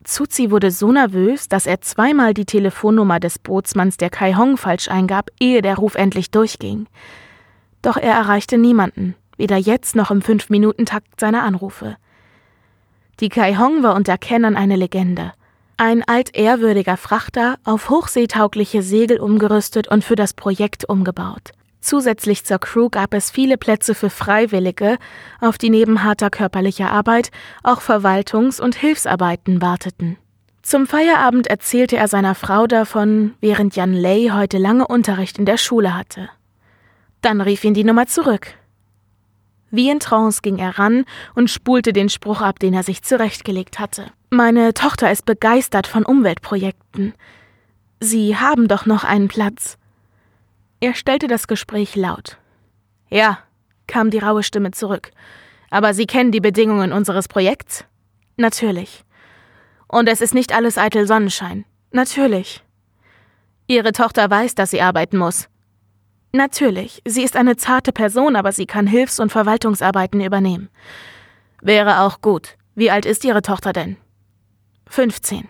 Zuzi 0.05 0.51
wurde 0.51 0.71
so 0.71 0.93
nervös, 0.93 1.49
dass 1.49 1.67
er 1.67 1.81
zweimal 1.81 2.35
die 2.35 2.45
Telefonnummer 2.45 3.21
des 3.21 3.39
Bootsmanns 3.39 3.97
der 3.97 4.11
Kai 4.11 4.35
Hong 4.35 4.57
falsch 4.57 4.89
eingab, 4.89 5.31
ehe 5.41 5.63
der 5.63 5.77
Ruf 5.77 5.95
endlich 5.95 6.31
durchging. 6.31 6.87
Doch 7.83 7.97
er 7.97 8.13
erreichte 8.13 8.59
niemanden, 8.59 9.15
weder 9.37 9.57
jetzt 9.57 9.97
noch 9.97 10.11
im 10.11 10.23
Fünf-Minuten-Takt 10.23 11.21
seiner 11.21 11.43
Anrufe. 11.43 11.97
Die 13.21 13.29
Kai 13.29 13.57
Hong 13.57 13.83
war 13.83 13.95
unter 13.95 14.19
Kennern 14.19 14.57
eine 14.57 14.77
Legende. 14.77 15.33
Ein 15.77 16.03
altehrwürdiger 16.03 16.97
Frachter, 16.97 17.57
auf 17.65 17.89
hochseetaugliche 17.89 18.83
Segel 18.83 19.21
umgerüstet 19.21 19.89
und 19.89 20.05
für 20.05 20.17
das 20.17 20.35
Projekt 20.35 20.89
umgebaut. 20.89 21.53
Zusätzlich 21.81 22.45
zur 22.45 22.59
Crew 22.59 22.89
gab 22.91 23.15
es 23.15 23.31
viele 23.31 23.57
Plätze 23.57 23.95
für 23.95 24.11
Freiwillige, 24.11 24.99
auf 25.41 25.59
die 25.59 25.71
neben 25.71 26.03
harter 26.03 26.31
körperlicher 26.31 26.91
Arbeit 26.91 27.31
auch 27.63 27.81
Verwaltungs- 27.81 28.61
und 28.61 28.75
Hilfsarbeiten 28.75 29.63
warteten. 29.63 30.19
Zum 30.63 30.87
Feierabend 30.87 31.47
erzählte 31.47 31.97
er 31.97 32.09
seiner 32.09 32.35
Frau 32.35 32.67
davon, 32.67 33.35
während 33.41 33.77
Jan 33.77 33.95
Lei 33.95 34.31
heute 34.33 34.59
lange 34.59 34.87
Unterricht 34.87 35.39
in 35.39 35.47
der 35.47 35.57
Schule 35.57 35.97
hatte. 35.97 36.29
Dann 37.23 37.41
rief 37.41 37.65
ihn 37.65 37.75
die 37.75 37.85
Nummer 37.85 38.07
zurück. 38.07 38.55
Wie 39.71 39.91
in 39.91 40.01
Trance 40.01 40.41
ging 40.43 40.59
er 40.59 40.79
ran 40.79 41.05
und 41.35 41.51
spulte 41.51 41.93
den 41.93 42.09
Spruch 42.09 42.41
ab, 42.41 42.59
den 42.59 42.75
er 42.75 42.83
sich 42.83 43.03
zurechtgelegt 43.03 43.79
hatte. 43.79 44.07
Meine 44.31 44.73
Tochter 44.75 45.11
ist 45.11 45.27
begeistert 45.27 45.87
von 45.87 46.05
Umweltprojekten. 46.05 47.15
Sie 48.01 48.37
haben 48.37 48.69
doch 48.69 48.87
noch 48.87 49.05
einen 49.05 49.29
Platz. 49.29 49.77
Er 50.81 50.95
stellte 50.95 51.27
das 51.27 51.49
Gespräch 51.49 51.97
laut. 51.97 52.39
Ja, 53.11 53.39
kam 53.87 54.11
die 54.11 54.19
raue 54.19 54.43
Stimme 54.43 54.71
zurück. 54.71 55.11
Aber 55.71 55.93
Sie 55.93 56.07
kennen 56.07 56.33
die 56.33 56.41
Bedingungen 56.41 56.93
unseres 56.93 57.29
Projekts? 57.29 57.85
Natürlich. 58.37 59.05
Und 59.89 60.09
es 60.09 60.21
ist 60.21 60.35
nicht 60.35 60.55
alles 60.55 60.79
eitel 60.79 61.07
Sonnenschein. 61.07 61.65
Natürlich. 61.91 62.63
Ihre 63.67 63.93
Tochter 63.93 64.31
weiß, 64.31 64.55
dass 64.55 64.71
sie 64.71 64.81
arbeiten 64.81 65.19
muss. 65.19 65.49
Natürlich. 66.33 67.03
Sie 67.07 67.23
ist 67.23 67.37
eine 67.37 67.57
zarte 67.57 67.93
Person, 67.93 68.37
aber 68.37 68.53
sie 68.53 68.67
kann 68.67 68.87
Hilfs- 68.87 69.21
und 69.21 69.33
Verwaltungsarbeiten 69.33 70.21
übernehmen. 70.21 70.69
Wäre 71.63 72.01
auch 72.01 72.21
gut. 72.21 72.57
Wie 72.75 72.91
alt 72.91 73.07
ist 73.07 73.25
Ihre 73.25 73.43
Tochter 73.43 73.73
denn? 73.73 73.97
15. 74.89 75.49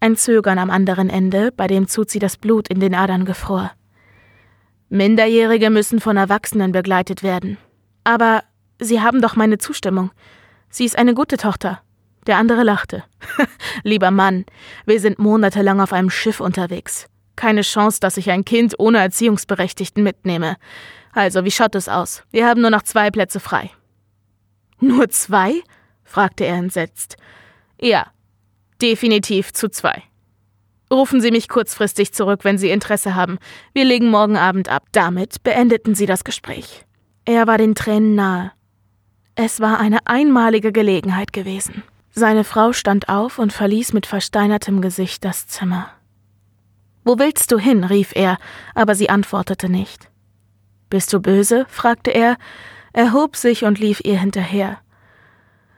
Ein 0.00 0.16
Zögern 0.16 0.58
am 0.58 0.70
anderen 0.70 1.08
Ende, 1.08 1.52
bei 1.52 1.66
dem 1.66 1.86
Zuzi 1.88 2.18
das 2.18 2.36
Blut 2.36 2.68
in 2.68 2.80
den 2.80 2.94
Adern 2.94 3.24
gefror. 3.24 3.70
Minderjährige 4.88 5.70
müssen 5.70 6.00
von 6.00 6.16
Erwachsenen 6.16 6.72
begleitet 6.72 7.22
werden. 7.22 7.58
Aber 8.02 8.42
Sie 8.80 9.00
haben 9.00 9.20
doch 9.20 9.36
meine 9.36 9.58
Zustimmung. 9.58 10.10
Sie 10.70 10.84
ist 10.84 10.96
eine 10.96 11.14
gute 11.14 11.36
Tochter. 11.36 11.82
Der 12.26 12.38
andere 12.38 12.64
lachte. 12.64 13.04
Lieber 13.82 14.10
Mann, 14.10 14.46
wir 14.86 15.00
sind 15.00 15.18
monatelang 15.18 15.80
auf 15.80 15.92
einem 15.92 16.10
Schiff 16.10 16.40
unterwegs. 16.40 17.06
Keine 17.40 17.62
Chance, 17.62 18.00
dass 18.00 18.18
ich 18.18 18.30
ein 18.30 18.44
Kind 18.44 18.74
ohne 18.78 18.98
Erziehungsberechtigten 18.98 20.02
mitnehme. 20.02 20.58
Also, 21.14 21.42
wie 21.42 21.50
schaut 21.50 21.74
es 21.74 21.88
aus? 21.88 22.22
Wir 22.30 22.46
haben 22.46 22.60
nur 22.60 22.68
noch 22.68 22.82
zwei 22.82 23.10
Plätze 23.10 23.40
frei. 23.40 23.70
Nur 24.78 25.08
zwei? 25.08 25.54
fragte 26.04 26.44
er 26.44 26.56
entsetzt. 26.56 27.16
Ja, 27.80 28.08
definitiv 28.82 29.54
zu 29.54 29.70
zwei. 29.70 30.02
Rufen 30.92 31.22
Sie 31.22 31.30
mich 31.30 31.48
kurzfristig 31.48 32.12
zurück, 32.12 32.40
wenn 32.42 32.58
Sie 32.58 32.68
Interesse 32.68 33.14
haben. 33.14 33.38
Wir 33.72 33.86
legen 33.86 34.10
morgen 34.10 34.36
Abend 34.36 34.68
ab. 34.68 34.82
Damit 34.92 35.42
beendeten 35.42 35.94
sie 35.94 36.04
das 36.04 36.24
Gespräch. 36.24 36.84
Er 37.24 37.46
war 37.46 37.56
den 37.56 37.74
Tränen 37.74 38.14
nahe. 38.16 38.52
Es 39.34 39.60
war 39.60 39.80
eine 39.80 40.06
einmalige 40.06 40.72
Gelegenheit 40.72 41.32
gewesen. 41.32 41.84
Seine 42.10 42.44
Frau 42.44 42.74
stand 42.74 43.08
auf 43.08 43.38
und 43.38 43.54
verließ 43.54 43.94
mit 43.94 44.04
versteinertem 44.04 44.82
Gesicht 44.82 45.24
das 45.24 45.46
Zimmer. 45.46 45.90
Wo 47.10 47.18
willst 47.18 47.50
du 47.50 47.58
hin? 47.58 47.82
rief 47.82 48.12
er, 48.14 48.38
aber 48.72 48.94
sie 48.94 49.10
antwortete 49.10 49.68
nicht. 49.68 50.08
Bist 50.90 51.12
du 51.12 51.18
böse? 51.18 51.66
fragte 51.68 52.12
er, 52.12 52.36
erhob 52.92 53.34
sich 53.34 53.64
und 53.64 53.80
lief 53.80 54.00
ihr 54.04 54.16
hinterher. 54.16 54.78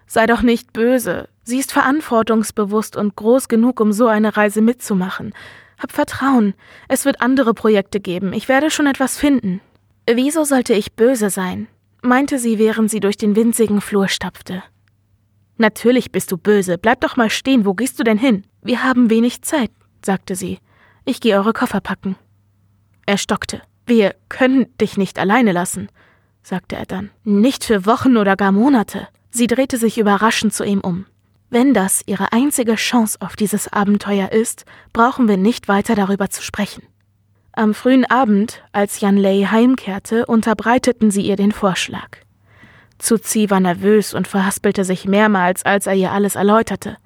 Sei 0.06 0.26
doch 0.26 0.42
nicht 0.42 0.74
böse, 0.74 1.30
sie 1.42 1.58
ist 1.58 1.72
verantwortungsbewusst 1.72 2.98
und 2.98 3.16
groß 3.16 3.48
genug, 3.48 3.80
um 3.80 3.94
so 3.94 4.08
eine 4.08 4.36
Reise 4.36 4.60
mitzumachen. 4.60 5.32
Hab 5.78 5.92
Vertrauen, 5.92 6.52
es 6.88 7.06
wird 7.06 7.22
andere 7.22 7.54
Projekte 7.54 7.98
geben, 7.98 8.34
ich 8.34 8.50
werde 8.50 8.70
schon 8.70 8.86
etwas 8.86 9.16
finden. 9.16 9.62
Wieso 10.06 10.44
sollte 10.44 10.74
ich 10.74 10.92
böse 10.92 11.30
sein? 11.30 11.66
meinte 12.02 12.38
sie, 12.38 12.58
während 12.58 12.90
sie 12.90 13.00
durch 13.00 13.16
den 13.16 13.36
winzigen 13.36 13.80
Flur 13.80 14.08
stapfte. 14.08 14.62
Natürlich 15.56 16.12
bist 16.12 16.30
du 16.30 16.36
böse. 16.36 16.76
Bleib 16.76 17.00
doch 17.00 17.16
mal 17.16 17.30
stehen. 17.30 17.64
Wo 17.64 17.72
gehst 17.72 17.98
du 17.98 18.04
denn 18.04 18.18
hin? 18.18 18.44
Wir 18.60 18.84
haben 18.84 19.08
wenig 19.08 19.40
Zeit, 19.40 19.70
sagte 20.04 20.34
sie. 20.34 20.58
Ich 21.04 21.20
gehe 21.20 21.36
eure 21.36 21.52
Koffer 21.52 21.80
packen. 21.80 22.16
Er 23.06 23.18
stockte. 23.18 23.62
Wir 23.86 24.14
können 24.28 24.66
dich 24.78 24.96
nicht 24.96 25.18
alleine 25.18 25.52
lassen, 25.52 25.88
sagte 26.42 26.76
er 26.76 26.86
dann. 26.86 27.10
Nicht 27.24 27.64
für 27.64 27.84
Wochen 27.86 28.16
oder 28.16 28.36
gar 28.36 28.52
Monate. 28.52 29.08
Sie 29.30 29.46
drehte 29.46 29.78
sich 29.78 29.98
überraschend 29.98 30.54
zu 30.54 30.64
ihm 30.64 30.80
um. 30.80 31.06
Wenn 31.50 31.74
das 31.74 32.02
ihre 32.06 32.32
einzige 32.32 32.76
Chance 32.76 33.18
auf 33.20 33.36
dieses 33.36 33.72
Abenteuer 33.72 34.30
ist, 34.30 34.64
brauchen 34.92 35.28
wir 35.28 35.36
nicht 35.36 35.68
weiter 35.68 35.94
darüber 35.94 36.30
zu 36.30 36.42
sprechen. 36.42 36.82
Am 37.52 37.74
frühen 37.74 38.06
Abend, 38.06 38.62
als 38.72 39.00
Jan 39.00 39.18
Lei 39.18 39.46
heimkehrte, 39.50 40.24
unterbreiteten 40.24 41.10
sie 41.10 41.22
ihr 41.22 41.36
den 41.36 41.52
Vorschlag. 41.52 42.08
Zuzi 42.98 43.50
war 43.50 43.60
nervös 43.60 44.14
und 44.14 44.28
verhaspelte 44.28 44.84
sich 44.84 45.06
mehrmals, 45.06 45.64
als 45.64 45.86
er 45.86 45.94
ihr 45.94 46.12
alles 46.12 46.36
erläuterte. 46.36 46.96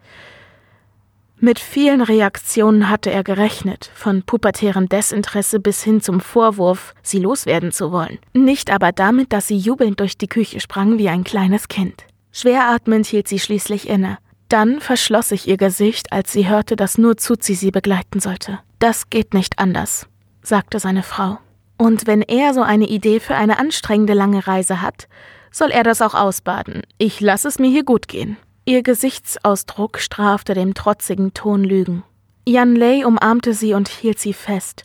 Mit 1.38 1.58
vielen 1.58 2.00
Reaktionen 2.00 2.88
hatte 2.88 3.10
er 3.10 3.22
gerechnet, 3.22 3.90
von 3.94 4.22
pubertärem 4.22 4.88
Desinteresse 4.88 5.60
bis 5.60 5.82
hin 5.82 6.00
zum 6.00 6.20
Vorwurf, 6.20 6.94
sie 7.02 7.18
loswerden 7.18 7.72
zu 7.72 7.92
wollen. 7.92 8.18
Nicht 8.32 8.70
aber 8.70 8.90
damit, 8.90 9.34
dass 9.34 9.46
sie 9.46 9.58
jubelnd 9.58 10.00
durch 10.00 10.16
die 10.16 10.28
Küche 10.28 10.60
sprang 10.60 10.96
wie 10.96 11.10
ein 11.10 11.24
kleines 11.24 11.68
Kind. 11.68 12.04
Schweratmend 12.32 13.06
hielt 13.06 13.28
sie 13.28 13.38
schließlich 13.38 13.86
inne. 13.86 14.16
Dann 14.48 14.80
verschloss 14.80 15.28
sich 15.28 15.46
ihr 15.46 15.58
Gesicht, 15.58 16.10
als 16.10 16.32
sie 16.32 16.48
hörte, 16.48 16.74
dass 16.74 16.96
nur 16.96 17.18
Zuzi 17.18 17.54
sie 17.54 17.70
begleiten 17.70 18.20
sollte. 18.20 18.60
Das 18.78 19.10
geht 19.10 19.34
nicht 19.34 19.58
anders, 19.58 20.06
sagte 20.42 20.78
seine 20.78 21.02
Frau. 21.02 21.38
Und 21.76 22.06
wenn 22.06 22.22
er 22.22 22.54
so 22.54 22.62
eine 22.62 22.86
Idee 22.86 23.20
für 23.20 23.34
eine 23.34 23.58
anstrengende 23.58 24.14
lange 24.14 24.46
Reise 24.46 24.80
hat, 24.80 25.08
soll 25.50 25.70
er 25.70 25.82
das 25.82 26.00
auch 26.00 26.14
ausbaden. 26.14 26.82
Ich 26.96 27.20
lasse 27.20 27.48
es 27.48 27.58
mir 27.58 27.70
hier 27.70 27.84
gut 27.84 28.08
gehen. 28.08 28.38
Ihr 28.68 28.82
Gesichtsausdruck 28.82 30.00
strafte 30.00 30.52
dem 30.52 30.74
trotzigen 30.74 31.32
Ton 31.34 31.62
Lügen. 31.62 32.02
Jan 32.48 32.74
Lei 32.74 33.06
umarmte 33.06 33.54
sie 33.54 33.74
und 33.74 33.86
hielt 33.86 34.18
sie 34.18 34.32
fest. 34.32 34.84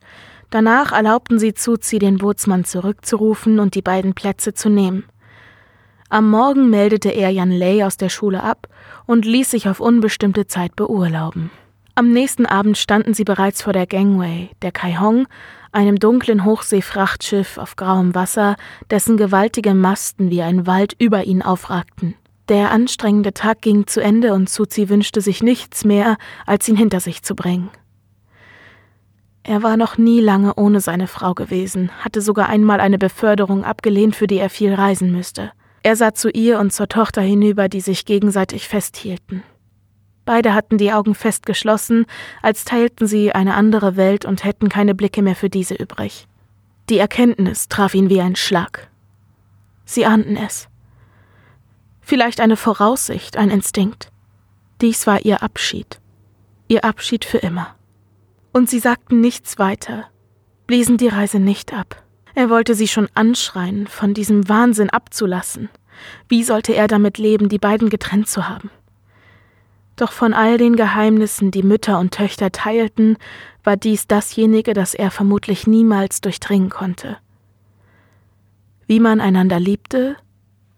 Danach 0.52 0.92
erlaubten 0.92 1.40
sie 1.40 1.56
Zuzi, 1.56 1.98
den 1.98 2.20
Bootsmann 2.20 2.64
zurückzurufen 2.64 3.60
und 3.60 3.74
die 3.74 3.82
beiden 3.82 4.14
Plätze 4.14 4.54
zu 4.54 4.70
nehmen. 4.70 5.06
Am 6.10 6.30
Morgen 6.30 6.70
meldete 6.70 7.10
er 7.10 7.32
Jan 7.32 7.50
Lei 7.50 7.84
aus 7.84 7.98
der 7.98 8.10
Schule 8.10 8.44
ab 8.44 8.68
und 9.08 9.26
ließ 9.26 9.50
sich 9.50 9.68
auf 9.68 9.80
unbestimmte 9.80 10.46
Zeit 10.46 10.76
beurlauben. 10.76 11.50
Am 11.96 12.12
nächsten 12.12 12.46
Abend 12.46 12.78
standen 12.78 13.16
sie 13.16 13.24
bereits 13.24 13.64
vor 13.64 13.74
der 13.74 13.88
Gangway, 13.88 14.52
der 14.62 14.72
Kai 14.72 14.98
Hong, 15.00 15.26
einem 15.72 15.98
dunklen 15.98 16.46
Hochseefrachtschiff 16.46 17.58
auf 17.58 17.76
grauem 17.78 18.14
Wasser, 18.14 18.58
dessen 18.92 19.18
gewaltige 19.18 19.74
Masten 19.74 20.30
wie 20.30 20.44
ein 20.44 20.68
Wald 20.68 20.96
über 21.00 21.24
ihn 21.24 21.42
aufragten. 21.42 22.14
Der 22.50 22.72
anstrengende 22.72 23.34
Tag 23.34 23.62
ging 23.62 23.88
zu 23.88 24.02
Ende 24.02 24.34
und 24.34 24.50
Suzi 24.50 24.90
wünschte 24.90 25.22
sich 25.22 25.42
nichts 25.44 25.86
mehr, 25.86 26.18
als 26.46 26.68
ihn 26.68 26.76
hinter 26.76 27.00
sich 27.00 27.24
zu 27.24 27.36
bringen. 27.36 27.70
Er 29.44 29.64
war 29.64 29.78
noch 29.78 29.98
nie 29.98 30.20
lange 30.20 30.54
ohne 30.56 30.82
seine 30.82 31.08
Frau 31.08 31.34
gewesen, 31.34 31.92
hatte 32.00 32.22
sogar 32.22 32.48
einmal 32.50 32.80
eine 32.80 32.98
Beförderung 32.98 33.64
abgelehnt, 33.64 34.16
für 34.16 34.28
die 34.28 34.38
er 34.38 34.50
viel 34.50 34.74
reisen 34.74 35.12
müsste. 35.12 35.52
Er 35.84 35.96
sah 35.96 36.14
zu 36.14 36.30
ihr 36.30 36.60
und 36.60 36.72
zur 36.72 36.88
Tochter 36.88 37.22
hinüber, 37.22 37.68
die 37.68 37.82
sich 37.82 38.06
gegenseitig 38.06 38.68
festhielten. 38.68 39.44
Beide 40.26 40.54
hatten 40.54 40.78
die 40.78 40.94
Augen 40.94 41.16
fest 41.16 41.48
geschlossen, 41.48 42.06
als 42.44 42.66
teilten 42.66 43.08
sie 43.08 43.32
eine 43.32 43.56
andere 43.56 43.96
Welt 43.96 44.26
und 44.26 44.44
hätten 44.44 44.70
keine 44.70 44.94
Blicke 44.94 45.24
mehr 45.24 45.36
für 45.36 45.50
diese 45.50 45.74
übrig. 45.74 46.28
Die 46.90 47.00
Erkenntnis 47.00 47.68
traf 47.68 47.96
ihn 47.96 48.10
wie 48.10 48.22
ein 48.22 48.36
Schlag. 48.36 48.90
Sie 49.86 50.06
ahnten 50.06 50.38
es. 50.38 50.68
Vielleicht 52.02 52.42
eine 52.42 52.58
Voraussicht, 52.58 53.38
ein 53.38 53.50
Instinkt. 53.50 54.12
Dies 54.82 55.08
war 55.08 55.24
ihr 55.24 55.44
Abschied. 55.44 56.00
Ihr 56.68 56.84
Abschied 56.84 57.24
für 57.24 57.38
immer. 57.38 57.76
Und 58.52 58.70
sie 58.70 58.80
sagten 58.80 59.22
nichts 59.22 59.60
weiter, 59.60 60.06
bliesen 60.68 60.98
die 60.98 61.08
Reise 61.08 61.40
nicht 61.40 61.74
ab. 61.74 62.04
Er 62.34 62.50
wollte 62.50 62.76
sie 62.76 62.88
schon 62.88 63.08
anschreien, 63.14 63.88
von 63.88 64.14
diesem 64.14 64.50
Wahnsinn 64.50 64.90
abzulassen. 64.90 65.70
Wie 66.28 66.44
sollte 66.44 66.74
er 66.74 66.88
damit 66.88 67.18
leben, 67.18 67.50
die 67.50 67.60
beiden 67.60 67.90
getrennt 67.90 68.28
zu 68.28 68.50
haben? 68.50 68.72
Doch 69.96 70.12
von 70.12 70.34
all 70.34 70.58
den 70.58 70.76
Geheimnissen, 70.76 71.52
die 71.52 71.64
Mütter 71.64 72.00
und 72.00 72.14
Töchter 72.14 72.52
teilten, 72.52 73.18
war 73.64 73.78
dies 73.78 74.08
dasjenige, 74.08 74.74
das 74.74 74.94
er 74.94 75.12
vermutlich 75.12 75.68
niemals 75.68 76.22
durchdringen 76.22 76.70
konnte. 76.70 77.18
Wie 78.88 79.00
man 79.00 79.22
einander 79.22 79.60
liebte 79.60 80.18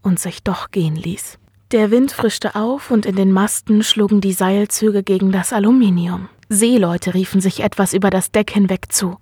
und 0.03 0.19
sich 0.19 0.43
doch 0.43 0.69
gehen 0.71 0.95
ließ. 0.95 1.39
Der 1.71 1.89
Wind 1.89 2.11
frischte 2.11 2.55
auf 2.55 2.91
und 2.91 3.07
in 3.07 3.15
den 3.15 3.31
Masten 3.31 3.81
schlugen 3.81 4.21
die 4.21 4.33
Seilzüge 4.33 5.01
gegen 5.01 5.31
das 5.31 5.53
Aluminium. 5.53 6.29
Seeleute 6.49 7.15
riefen 7.15 7.41
sich 7.41 7.61
etwas 7.61 7.93
über 7.93 8.11
das 8.11 8.31
Deck 8.31 8.51
hinweg 8.51 8.91
zu. 8.91 9.17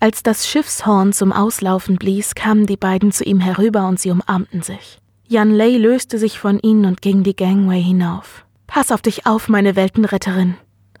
Als 0.00 0.24
das 0.24 0.48
Schiffshorn 0.48 1.12
zum 1.12 1.32
Auslaufen 1.32 1.96
blies, 1.96 2.34
kamen 2.34 2.66
die 2.66 2.76
beiden 2.76 3.12
zu 3.12 3.22
ihm 3.22 3.38
herüber 3.38 3.86
und 3.86 4.00
sie 4.00 4.10
umarmten 4.10 4.62
sich. 4.62 4.98
Jan 5.28 5.52
Lei 5.52 5.76
löste 5.76 6.18
sich 6.18 6.40
von 6.40 6.58
ihnen 6.58 6.86
und 6.86 7.02
ging 7.02 7.22
die 7.22 7.36
Gangway 7.36 7.80
hinauf. 7.80 8.44
Pass 8.66 8.90
auf 8.90 9.00
dich 9.00 9.26
auf, 9.26 9.48
meine 9.48 9.76
Weltenretterin, 9.76 10.56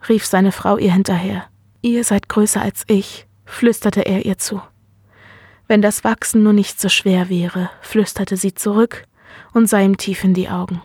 rief 0.08 0.24
seine 0.24 0.52
Frau 0.52 0.78
ihr 0.78 0.92
hinterher. 0.92 1.46
Ihr 1.80 2.04
seid 2.04 2.28
größer 2.28 2.62
als 2.62 2.84
ich, 2.86 3.26
flüsterte 3.44 4.02
er 4.02 4.24
ihr 4.24 4.38
zu. 4.38 4.62
Wenn 5.68 5.82
das 5.82 6.04
Wachsen 6.04 6.42
nur 6.42 6.52
nicht 6.52 6.80
so 6.80 6.88
schwer 6.88 7.28
wäre, 7.28 7.70
flüsterte 7.80 8.36
sie 8.36 8.54
zurück 8.54 9.06
und 9.54 9.68
sah 9.68 9.80
ihm 9.80 9.96
tief 9.96 10.24
in 10.24 10.34
die 10.34 10.48
Augen. 10.48 10.82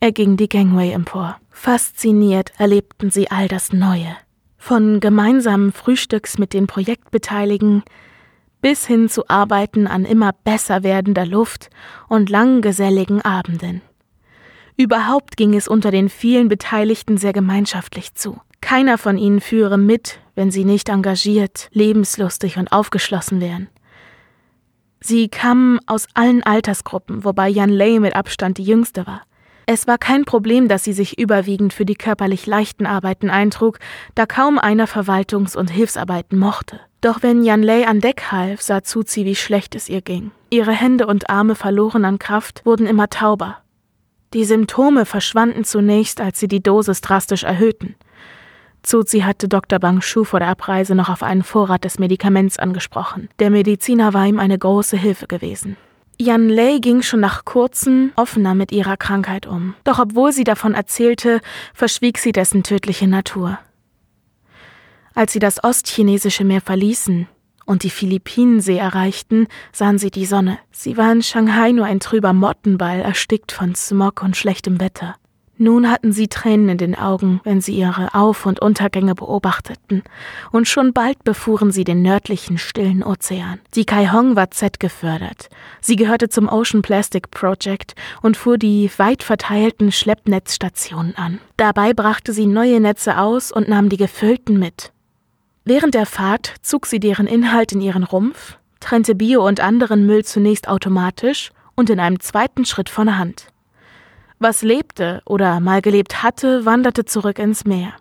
Er 0.00 0.12
ging 0.12 0.36
die 0.36 0.48
Gangway 0.48 0.92
empor. 0.92 1.38
Fasziniert 1.50 2.52
erlebten 2.58 3.10
sie 3.10 3.30
all 3.30 3.48
das 3.48 3.72
Neue. 3.72 4.16
Von 4.58 5.00
gemeinsamen 5.00 5.72
Frühstücks 5.72 6.38
mit 6.38 6.52
den 6.52 6.66
Projektbeteiligten 6.66 7.82
bis 8.60 8.86
hin 8.86 9.08
zu 9.08 9.28
Arbeiten 9.28 9.86
an 9.86 10.04
immer 10.04 10.32
besser 10.32 10.82
werdender 10.82 11.24
Luft 11.24 11.70
und 12.08 12.30
langen 12.30 12.62
geselligen 12.62 13.22
Abenden. 13.22 13.80
Überhaupt 14.76 15.36
ging 15.36 15.54
es 15.54 15.68
unter 15.68 15.90
den 15.90 16.08
vielen 16.08 16.48
Beteiligten 16.48 17.16
sehr 17.16 17.32
gemeinschaftlich 17.32 18.14
zu. 18.14 18.40
Keiner 18.60 18.98
von 18.98 19.16
ihnen 19.16 19.40
führe 19.40 19.78
mit, 19.78 20.18
wenn 20.34 20.50
sie 20.50 20.64
nicht 20.64 20.88
engagiert, 20.88 21.68
lebenslustig 21.72 22.58
und 22.58 22.72
aufgeschlossen 22.72 23.40
wären. 23.40 23.68
Sie 25.06 25.28
kamen 25.28 25.78
aus 25.86 26.08
allen 26.14 26.42
Altersgruppen, 26.42 27.22
wobei 27.22 27.48
Jan 27.48 27.70
Ley 27.70 28.00
mit 28.00 28.16
Abstand 28.16 28.58
die 28.58 28.64
jüngste 28.64 29.06
war. 29.06 29.22
Es 29.64 29.86
war 29.86 29.98
kein 29.98 30.24
Problem, 30.24 30.66
dass 30.66 30.82
sie 30.82 30.92
sich 30.92 31.16
überwiegend 31.16 31.72
für 31.72 31.84
die 31.84 31.94
körperlich 31.94 32.44
leichten 32.44 32.86
Arbeiten 32.86 33.30
eintrug, 33.30 33.78
da 34.16 34.26
kaum 34.26 34.58
einer 34.58 34.88
Verwaltungs- 34.88 35.56
und 35.56 35.70
Hilfsarbeiten 35.70 36.36
mochte. 36.36 36.80
Doch 37.02 37.22
wenn 37.22 37.44
Jan 37.44 37.62
Lei 37.62 37.86
an 37.86 38.00
Deck 38.00 38.32
half, 38.32 38.60
sah 38.60 38.82
Zuzi, 38.82 39.24
wie 39.24 39.36
schlecht 39.36 39.76
es 39.76 39.88
ihr 39.88 40.00
ging. 40.00 40.32
Ihre 40.50 40.72
Hände 40.72 41.06
und 41.06 41.30
Arme 41.30 41.54
verloren 41.54 42.04
an 42.04 42.18
Kraft, 42.18 42.66
wurden 42.66 42.88
immer 42.88 43.08
tauber. 43.08 43.58
Die 44.34 44.44
Symptome 44.44 45.06
verschwanden 45.06 45.62
zunächst, 45.62 46.20
als 46.20 46.40
sie 46.40 46.48
die 46.48 46.64
Dosis 46.64 47.00
drastisch 47.00 47.44
erhöhten. 47.44 47.94
Zuzi 48.86 49.22
hatte 49.22 49.48
Dr. 49.48 49.80
Bang 49.80 50.00
Shu 50.00 50.22
vor 50.22 50.38
der 50.38 50.48
Abreise 50.48 50.94
noch 50.94 51.08
auf 51.08 51.24
einen 51.24 51.42
Vorrat 51.42 51.82
des 51.82 51.98
Medikaments 51.98 52.56
angesprochen. 52.56 53.28
Der 53.40 53.50
Mediziner 53.50 54.14
war 54.14 54.24
ihm 54.26 54.38
eine 54.38 54.56
große 54.56 54.96
Hilfe 54.96 55.26
gewesen. 55.26 55.76
Jan 56.20 56.48
Lei 56.48 56.78
ging 56.78 57.02
schon 57.02 57.18
nach 57.18 57.44
kurzem 57.44 58.12
offener 58.14 58.54
mit 58.54 58.70
ihrer 58.70 58.96
Krankheit 58.96 59.44
um. 59.46 59.74
Doch 59.82 59.98
obwohl 59.98 60.30
sie 60.30 60.44
davon 60.44 60.74
erzählte, 60.74 61.40
verschwieg 61.74 62.16
sie 62.18 62.30
dessen 62.30 62.62
tödliche 62.62 63.08
Natur. 63.08 63.58
Als 65.14 65.32
sie 65.32 65.40
das 65.40 65.64
ostchinesische 65.64 66.44
Meer 66.44 66.60
verließen 66.60 67.26
und 67.64 67.82
die 67.82 67.90
Philippinensee 67.90 68.78
erreichten, 68.78 69.48
sahen 69.72 69.98
sie 69.98 70.12
die 70.12 70.26
Sonne. 70.26 70.60
Sie 70.70 70.96
war 70.96 71.10
in 71.10 71.24
Shanghai 71.24 71.72
nur 71.72 71.86
ein 71.86 71.98
trüber 71.98 72.32
Mottenball, 72.32 73.00
erstickt 73.00 73.50
von 73.50 73.74
Smog 73.74 74.22
und 74.22 74.36
schlechtem 74.36 74.78
Wetter. 74.78 75.16
Nun 75.58 75.90
hatten 75.90 76.12
sie 76.12 76.28
Tränen 76.28 76.68
in 76.68 76.78
den 76.78 76.94
Augen, 76.94 77.40
wenn 77.44 77.62
sie 77.62 77.74
ihre 77.74 78.14
Auf- 78.14 78.44
und 78.44 78.60
Untergänge 78.60 79.14
beobachteten, 79.14 80.02
und 80.52 80.68
schon 80.68 80.92
bald 80.92 81.24
befuhren 81.24 81.72
sie 81.72 81.84
den 81.84 82.02
nördlichen, 82.02 82.58
stillen 82.58 83.02
Ozean. 83.02 83.60
Die 83.74 83.86
Kaihong 83.86 84.36
war 84.36 84.50
Z 84.50 84.80
gefördert. 84.80 85.48
Sie 85.80 85.96
gehörte 85.96 86.28
zum 86.28 86.48
Ocean 86.48 86.82
Plastic 86.82 87.30
Project 87.30 87.94
und 88.20 88.36
fuhr 88.36 88.58
die 88.58 88.90
weit 88.98 89.22
verteilten 89.22 89.92
Schleppnetzstationen 89.92 91.16
an. 91.16 91.40
Dabei 91.56 91.94
brachte 91.94 92.34
sie 92.34 92.46
neue 92.46 92.78
Netze 92.78 93.18
aus 93.18 93.50
und 93.50 93.66
nahm 93.66 93.88
die 93.88 93.96
gefüllten 93.96 94.58
mit. 94.58 94.92
Während 95.64 95.94
der 95.94 96.06
Fahrt 96.06 96.54
zog 96.60 96.86
sie 96.86 97.00
deren 97.00 97.26
Inhalt 97.26 97.72
in 97.72 97.80
ihren 97.80 98.04
Rumpf, 98.04 98.58
trennte 98.80 99.14
Bio 99.14 99.46
und 99.46 99.60
anderen 99.60 100.04
Müll 100.04 100.24
zunächst 100.24 100.68
automatisch 100.68 101.50
und 101.74 101.88
in 101.88 101.98
einem 101.98 102.20
zweiten 102.20 102.66
Schritt 102.66 102.90
von 102.90 103.06
der 103.06 103.18
Hand. 103.18 103.48
Was 104.38 104.62
lebte 104.62 105.22
oder 105.24 105.60
mal 105.60 105.80
gelebt 105.80 106.22
hatte, 106.22 106.66
wanderte 106.66 107.04
zurück 107.06 107.38
ins 107.38 107.64
Meer. 107.64 107.94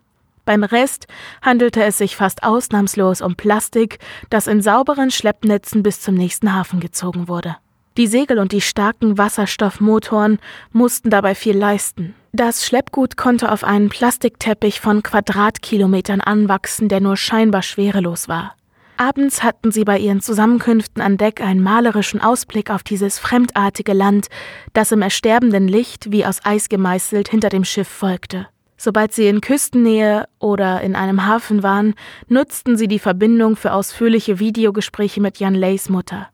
Beim 0.43 0.63
Rest 0.63 1.07
handelte 1.41 1.83
es 1.83 1.97
sich 1.97 2.15
fast 2.15 2.43
ausnahmslos 2.43 3.21
um 3.21 3.35
Plastik, 3.35 3.99
das 4.29 4.47
in 4.47 4.61
sauberen 4.61 5.11
Schleppnetzen 5.11 5.81
bis 5.81 6.01
zum 6.01 6.15
nächsten 6.15 6.53
Hafen 6.53 6.79
gezogen 6.79 7.27
wurde. 7.27 7.57
Die 7.97 8.07
Segel 8.07 8.39
und 8.39 8.51
die 8.51 8.61
starken 8.61 9.17
Wasserstoffmotoren 9.17 10.39
mussten 10.73 11.09
dabei 11.09 11.33
viel 11.33 11.57
leisten. 11.57 12.13
Das 12.33 12.65
Schleppgut 12.65 13.15
konnte 13.15 13.49
auf 13.49 13.63
einen 13.63 13.87
Plastikteppich 13.87 14.81
von 14.81 15.01
Quadratkilometern 15.01 16.19
anwachsen, 16.19 16.89
der 16.89 16.99
nur 16.99 17.15
scheinbar 17.15 17.63
schwerelos 17.63 18.27
war. 18.27 18.55
Abends 18.97 19.43
hatten 19.43 19.71
sie 19.71 19.83
bei 19.83 19.99
ihren 19.99 20.21
Zusammenkünften 20.21 21.01
an 21.01 21.17
Deck 21.17 21.41
einen 21.41 21.61
malerischen 21.61 22.21
Ausblick 22.21 22.71
auf 22.71 22.81
dieses 22.81 23.19
fremdartige 23.19 23.93
Land, 23.93 24.27
das 24.73 24.91
im 24.91 25.01
ersterbenden 25.01 25.67
Licht 25.67 26.11
wie 26.11 26.25
aus 26.25 26.39
Eis 26.45 26.69
gemeißelt 26.69 27.27
hinter 27.27 27.49
dem 27.49 27.65
Schiff 27.65 27.89
folgte. 27.89 28.47
Sobald 28.77 29.13
sie 29.13 29.27
in 29.27 29.41
Küstennähe 29.41 30.27
oder 30.39 30.81
in 30.81 30.95
einem 30.95 31.25
Hafen 31.25 31.63
waren, 31.63 31.93
nutzten 32.27 32.77
sie 32.77 32.87
die 32.87 32.99
Verbindung 32.99 33.55
für 33.55 33.73
ausführliche 33.73 34.39
Videogespräche 34.39 35.21
mit 35.21 35.39
Jan 35.39 35.55
Leys 35.55 35.89
Mutter. 35.89 36.29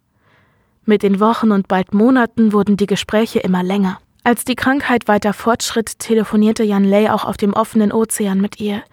Mit 0.86 1.04
den 1.04 1.20
Wochen 1.20 1.52
und 1.52 1.68
bald 1.68 1.94
Monaten 1.94 2.54
wurden 2.54 2.78
die 2.78 2.88
Gespräche 2.88 3.40
immer 3.40 3.64
länger. 3.64 4.00
Als 4.24 4.46
die 4.46 4.56
Krankheit 4.56 5.08
weiter 5.08 5.34
fortschritt, 5.34 5.98
telefonierte 5.98 6.64
Jan 6.64 6.84
Ley 6.84 7.10
auch 7.10 7.26
auf 7.26 7.38
dem 7.38 7.54
offenen 7.54 7.92
Ozean 7.92 8.40
mit 8.40 8.60
ihr. 8.60 8.84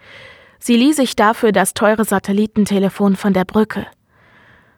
Sie 0.59 0.75
lieh 0.75 0.93
sich 0.93 1.15
dafür 1.15 1.51
das 1.51 1.73
teure 1.73 2.05
Satellitentelefon 2.05 3.15
von 3.15 3.33
der 3.33 3.45
Brücke. 3.45 3.87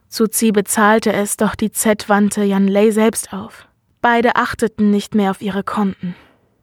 Zuzi 0.08 0.52
bezahlte 0.52 1.12
es, 1.14 1.38
doch 1.38 1.56
die 1.56 1.72
Z 1.72 2.08
wandte 2.10 2.44
Jan 2.44 2.68
Lei 2.68 2.92
selbst 2.92 3.34
auf. 3.34 3.68
Beide 4.02 4.36
achteten 4.36 4.92
nicht 4.92 5.16
mehr 5.16 5.32
auf 5.32 5.42
ihre 5.42 5.64
Konten. 5.64 6.16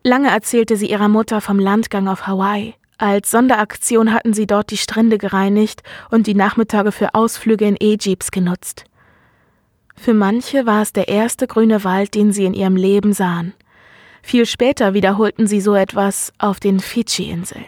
Lange 0.05 0.29
erzählte 0.29 0.77
sie 0.77 0.91
ihrer 0.91 1.09
Mutter 1.09 1.41
vom 1.41 1.59
Landgang 1.59 2.09
auf 2.09 2.27
Hawaii. 2.27 2.75
Als 2.99 3.31
Sonderaktion 3.31 4.13
hatten 4.13 4.33
sie 4.33 4.47
dort 4.47 4.71
die 4.71 4.77
Strände 4.77 5.19
gereinigt 5.19 5.83
und 6.11 6.27
die 6.27 6.35
Nachmittage 6.35 6.93
für 6.93 7.15
Ausflüge 7.15 7.65
in 7.65 7.77
E-Jeeps 7.79 8.31
genutzt. 8.31 8.85
Für 9.97 10.15
manche 10.15 10.67
war 10.67 10.83
es 10.83 10.93
der 10.93 11.09
erste 11.09 11.47
grüne 11.47 11.85
Wald, 11.85 12.15
den 12.15 12.33
sie 12.33 12.45
in 12.45 12.55
ihrem 12.55 12.77
Leben 12.77 13.13
sahen. 13.13 13.55
Viel 14.23 14.47
später 14.47 14.95
wiederholten 14.95 15.47
sie 15.47 15.61
so 15.61 15.75
etwas 15.75 16.33
auf 16.39 16.61
den 16.61 16.81
Fidschi-Inseln. 16.81 17.65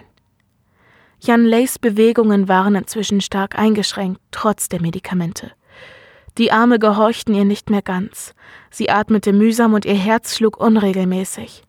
Jan 1.22 1.44
Leys 1.44 1.78
Bewegungen 1.78 2.48
waren 2.48 2.74
inzwischen 2.74 3.20
stark 3.20 3.59
eingeschränkt, 3.59 4.20
trotz 4.30 4.70
der 4.70 4.80
Medikamente. 4.80 5.52
Die 6.38 6.50
Arme 6.50 6.78
gehorchten 6.78 7.35
ihr 7.35 7.44
nicht 7.44 7.68
mehr 7.68 7.83
ganz. 7.83 8.35
Sie 8.70 8.88
atmete 8.88 9.35
mühsam 9.35 9.74
und 9.74 9.85
ihr 9.85 9.94
Herz 9.94 10.37
schlug 10.37 10.59
unregelmäßig. 10.59 11.62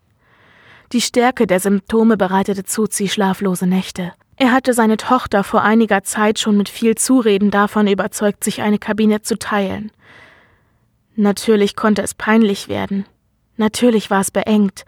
Die 0.93 1.01
Stärke 1.01 1.47
der 1.47 1.59
Symptome 1.59 2.15
bereitete 2.15 2.63
Zuzi 2.63 3.09
schlaflose 3.09 3.67
Nächte. 3.67 4.13
Er 4.37 4.53
hatte 4.53 4.73
seine 4.73 4.97
Tochter 4.97 5.43
vor 5.43 5.63
einiger 5.63 6.03
Zeit 6.03 6.39
schon 6.39 6.57
mit 6.57 6.69
viel 6.69 6.95
Zureden 6.95 7.51
davon 7.51 7.87
überzeugt, 7.87 8.43
sich 8.45 8.61
eine 8.61 8.79
Kabine 8.79 9.21
zu 9.21 9.37
teilen. 9.37 9.91
Natürlich 11.15 11.75
konnte 11.75 12.01
es 12.01 12.13
peinlich 12.13 12.69
werden. 12.69 13.05
Natürlich 13.57 14.09
war 14.09 14.21
es 14.21 14.31
beengt. 14.31 14.85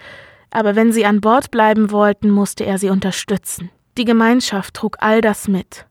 Aber 0.51 0.75
wenn 0.75 0.93
sie 0.93 1.05
an 1.05 1.19
Bord 1.19 1.51
bleiben 1.51 1.91
wollten, 1.91 2.29
musste 2.29 2.65
er 2.65 2.77
sie 2.77 2.89
unterstützen. 2.89 3.69
Die 3.97 4.05
Gemeinschaft 4.05 4.73
trug 4.73 4.97
all 4.99 5.21
das 5.21 5.47
mit. 5.47 5.85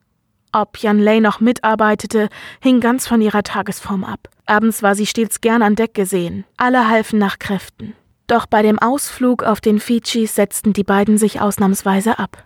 Ob 0.53 0.79
Jan 0.79 0.99
Lei 0.99 1.21
noch 1.21 1.41
mitarbeitete, 1.41 2.29
hing 2.61 2.81
ganz 2.81 3.07
von 3.07 3.21
ihrer 3.23 3.43
Tagesform 3.43 4.05
ab. 4.05 4.29
Abends 4.45 4.83
war 4.83 4.95
sie 4.95 5.07
stets 5.07 5.41
gern 5.41 5.62
an 5.62 5.77
Deck 5.77 5.95
gesehen. 5.95 6.45
Alle 6.57 6.88
halfen 6.88 7.19
nach 7.19 7.38
Kräften. 7.38 7.95
Doch 8.27 8.47
bei 8.47 8.62
dem 8.62 8.79
Ausflug 8.79 9.45
auf 9.45 9.61
den 9.61 9.79
Fidschis 9.79 10.35
setzten 10.35 10.73
die 10.73 10.85
beiden 10.85 11.17
sich 11.17 11.41
ausnahmsweise 11.41 12.19
ab. 12.19 12.45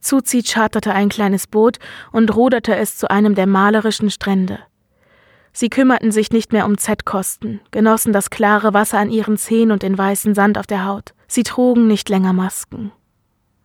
Zuzi 0.00 0.42
charterte 0.42 0.92
ein 0.92 1.08
kleines 1.08 1.46
Boot 1.46 1.78
und 2.10 2.34
ruderte 2.34 2.76
es 2.76 2.96
zu 2.96 3.10
einem 3.10 3.34
der 3.34 3.46
malerischen 3.46 4.10
Strände. 4.10 4.58
Sie 5.52 5.68
kümmerten 5.68 6.12
sich 6.12 6.32
nicht 6.32 6.52
mehr 6.52 6.64
um 6.64 6.78
Z-Kosten, 6.78 7.60
genossen 7.70 8.12
das 8.12 8.30
klare 8.30 8.72
Wasser 8.74 8.98
an 8.98 9.10
ihren 9.10 9.36
Zehen 9.36 9.70
und 9.70 9.82
den 9.82 9.96
weißen 9.96 10.34
Sand 10.34 10.58
auf 10.58 10.66
der 10.66 10.86
Haut. 10.86 11.12
Sie 11.28 11.42
trugen 11.42 11.86
nicht 11.86 12.08
länger 12.08 12.32
Masken. 12.32 12.92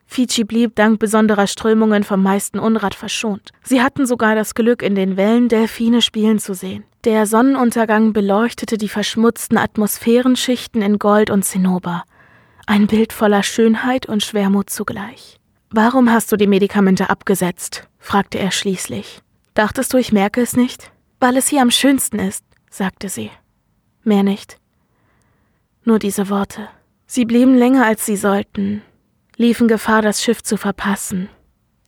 Fidschi 0.08 0.46
blieb 0.46 0.76
dank 0.76 1.00
besonderer 1.00 1.48
Strömungen 1.48 2.04
vom 2.04 2.24
meisten 2.24 2.60
Unrat 2.60 2.96
verschont. 2.96 3.52
Sie 3.62 3.82
hatten 3.82 4.06
sogar 4.06 4.36
das 4.36 4.56
Glück, 4.56 4.82
in 4.82 4.96
den 4.96 5.17
Wellen 5.17 5.50
Delfine 5.50 6.02
spielen 6.02 6.39
zu 6.39 6.54
sehen. 6.56 6.86
Der 7.04 7.26
Sonnenuntergang 7.26 8.13
beleuchtete 8.13 8.78
die 8.78 8.89
verschmutzten 8.89 9.58
Atmosphärenschichten 9.58 10.82
in 10.82 10.98
Gold 10.98 11.30
und 11.30 11.43
Zinnober. 11.43 12.04
Ein 12.65 12.88
Bild 12.88 13.13
voller 13.13 13.43
Schönheit 13.43 14.08
und 14.08 14.24
Schwermut 14.24 14.70
zugleich. 14.70 15.38
Warum 15.70 16.12
hast 16.12 16.32
du 16.32 16.38
die 16.38 16.48
Medikamente 16.48 17.10
abgesetzt? 17.10 17.88
fragte 18.00 18.39
er 18.39 18.52
schließlich. 18.52 19.22
Dachtest 19.54 19.93
du, 19.93 19.98
ich 19.98 20.12
merke 20.12 20.41
es 20.41 20.56
nicht? 20.56 20.91
Weil 21.20 21.36
es 21.36 21.48
hier 21.48 21.62
am 21.62 21.72
schönsten 21.72 22.20
ist, 22.20 22.46
sagte 22.70 23.10
sie. 23.10 23.32
Mehr 24.04 24.24
nicht. 24.24 24.58
Nur 25.84 26.00
diese 26.00 26.30
Worte. 26.30 26.70
Sie 27.06 27.26
blieben 27.26 27.56
länger, 27.56 27.86
als 27.86 28.06
sie 28.06 28.17
sollten, 28.17 28.82
liefen 29.38 29.67
Gefahr, 29.67 30.02
das 30.02 30.21
Schiff 30.21 30.43
zu 30.43 30.58
verpassen. 30.58 31.30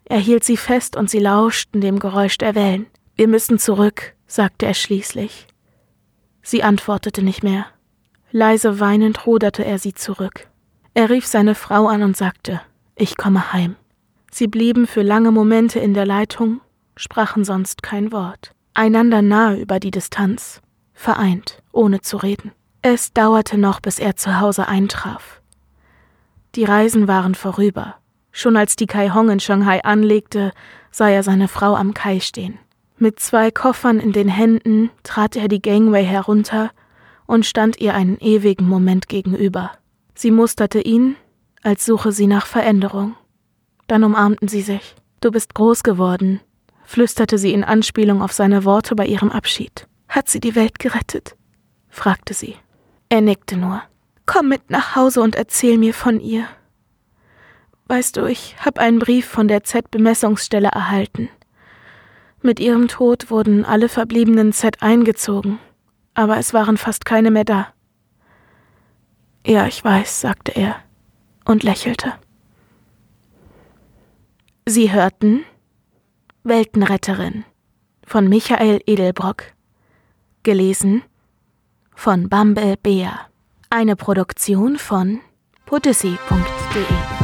Er 0.06 0.20
hielt 0.20 0.44
sie 0.44 0.58
fest 0.58 0.96
und 0.96 1.10
sie 1.10 1.20
lauschten 1.20 1.82
dem 1.82 2.00
Geräusch 2.00 2.38
der 2.38 2.56
Wellen. 2.56 2.88
Wir 3.16 3.28
müssen 3.28 3.60
zurück, 3.60 4.16
sagte 4.28 4.66
er 4.66 4.74
schließlich. 4.74 5.48
Sie 6.42 6.64
antwortete 6.64 7.22
nicht 7.22 7.44
mehr. 7.44 7.66
Leise 8.32 8.80
weinend 8.80 9.26
ruderte 9.26 9.66
er 9.66 9.80
sie 9.80 9.94
zurück. 9.94 10.48
Er 10.94 11.10
rief 11.10 11.26
seine 11.26 11.56
Frau 11.56 11.88
an 11.88 12.04
und 12.04 12.16
sagte, 12.16 12.62
ich 12.96 13.18
komme 13.18 13.54
heim. 13.54 13.76
Sie 14.32 14.48
blieben 14.48 14.88
für 14.88 15.02
lange 15.02 15.32
Momente 15.32 15.80
in 15.80 15.94
der 15.94 16.06
Leitung, 16.06 16.62
sprachen 16.96 17.44
sonst 17.44 17.84
kein 17.84 18.12
Wort. 18.12 18.52
einander 18.74 19.22
nahe 19.22 19.58
über 19.58 19.80
die 19.80 19.92
Distanz, 19.92 20.62
vereint, 20.94 21.62
ohne 21.72 22.02
zu 22.02 22.18
reden. 22.18 22.52
Es 22.82 23.12
dauerte 23.14 23.58
noch, 23.58 23.82
bis 23.82 24.00
er 24.00 24.16
zu 24.16 24.40
Hause 24.40 24.68
eintraf. 24.68 25.39
Die 26.56 26.64
Reisen 26.64 27.08
waren 27.08 27.36
vorüber. 27.36 27.96
Schon 28.32 28.58
als 28.58 28.76
die 28.76 28.88
Kai 28.88 29.10
Hong 29.10 29.30
in 29.30 29.40
Shanghai 29.40 29.84
anlegte, 29.84 30.52
sah 30.92 31.10
er 31.10 31.24
seine 31.24 31.48
Frau 31.48 31.76
am 31.76 31.94
Kai 31.94 32.20
stehen. 32.20 32.58
Mit 32.98 33.20
zwei 33.20 33.52
Koffern 33.52 34.00
in 34.00 34.12
den 34.12 34.28
Händen 34.28 34.90
trat 35.04 35.36
er 35.36 35.48
die 35.48 35.62
Gangway 35.62 36.04
herunter 36.04 36.72
und 37.26 37.46
stand 37.46 37.80
ihr 37.80 37.94
einen 37.94 38.18
ewigen 38.20 38.68
Moment 38.68 39.08
gegenüber. 39.08 39.72
Sie 40.16 40.32
musterte 40.32 40.82
ihn, 40.82 41.16
als 41.64 41.86
suche 41.86 42.12
sie 42.12 42.28
nach 42.28 42.46
Veränderung. 42.46 43.16
Dann 43.88 44.04
umarmten 44.04 44.48
sie 44.48 44.62
sich. 44.62 44.96
Du 45.22 45.32
bist 45.32 45.54
groß 45.54 45.84
geworden, 45.84 46.42
flüsterte 46.84 47.38
sie 47.38 47.54
in 47.54 47.64
Anspielung 47.64 48.22
auf 48.22 48.34
seine 48.34 48.66
Worte 48.66 48.96
bei 48.96 49.06
ihrem 49.06 49.32
Abschied. 49.32 49.88
Hat 50.08 50.28
sie 50.28 50.40
die 50.40 50.56
Welt 50.56 50.80
gerettet? 50.80 51.36
fragte 51.90 52.34
sie. 52.34 52.56
Er 53.10 53.22
nickte 53.22 53.58
nur. 53.58 53.82
Komm 54.32 54.48
mit 54.48 54.70
nach 54.70 54.96
Hause 54.96 55.22
und 55.22 55.36
erzähl 55.36 55.80
mir 55.80 55.92
von 55.92 56.20
ihr. 56.20 56.48
Weißt 57.88 58.16
du, 58.16 58.28
ich 58.28 58.56
habe 58.64 58.80
einen 58.80 59.00
Brief 59.00 59.26
von 59.26 59.48
der 59.48 59.64
Z-Bemessungsstelle 59.64 60.68
erhalten. 60.68 61.30
Mit 62.44 62.60
ihrem 62.60 62.88
Tod 62.88 63.32
wurden 63.32 63.66
alle 63.66 63.90
verbliebenen 63.90 64.54
Z 64.54 64.84
eingezogen, 64.84 65.58
aber 66.14 66.38
es 66.38 66.54
waren 66.54 66.78
fast 66.78 67.06
keine 67.06 67.32
mehr 67.32 67.44
da. 67.44 67.74
Ja, 69.48 69.66
ich 69.66 69.84
weiß, 69.84 70.22
sagte 70.22 70.52
er 70.52 70.76
und 71.46 71.64
lächelte. 71.64 72.14
Sie 74.68 74.94
hörten 74.94 75.44
Weltenretterin 76.44 77.46
von 78.06 78.30
Michael 78.30 78.80
Edelbrock. 78.86 79.46
Gelesen 80.44 81.02
von 81.96 82.30
Bumble 82.30 82.78
Bea. 82.78 83.29
Eine 83.72 83.96
Produktion 83.96 84.80
von 84.80 85.20
podyssey.de 85.68 87.19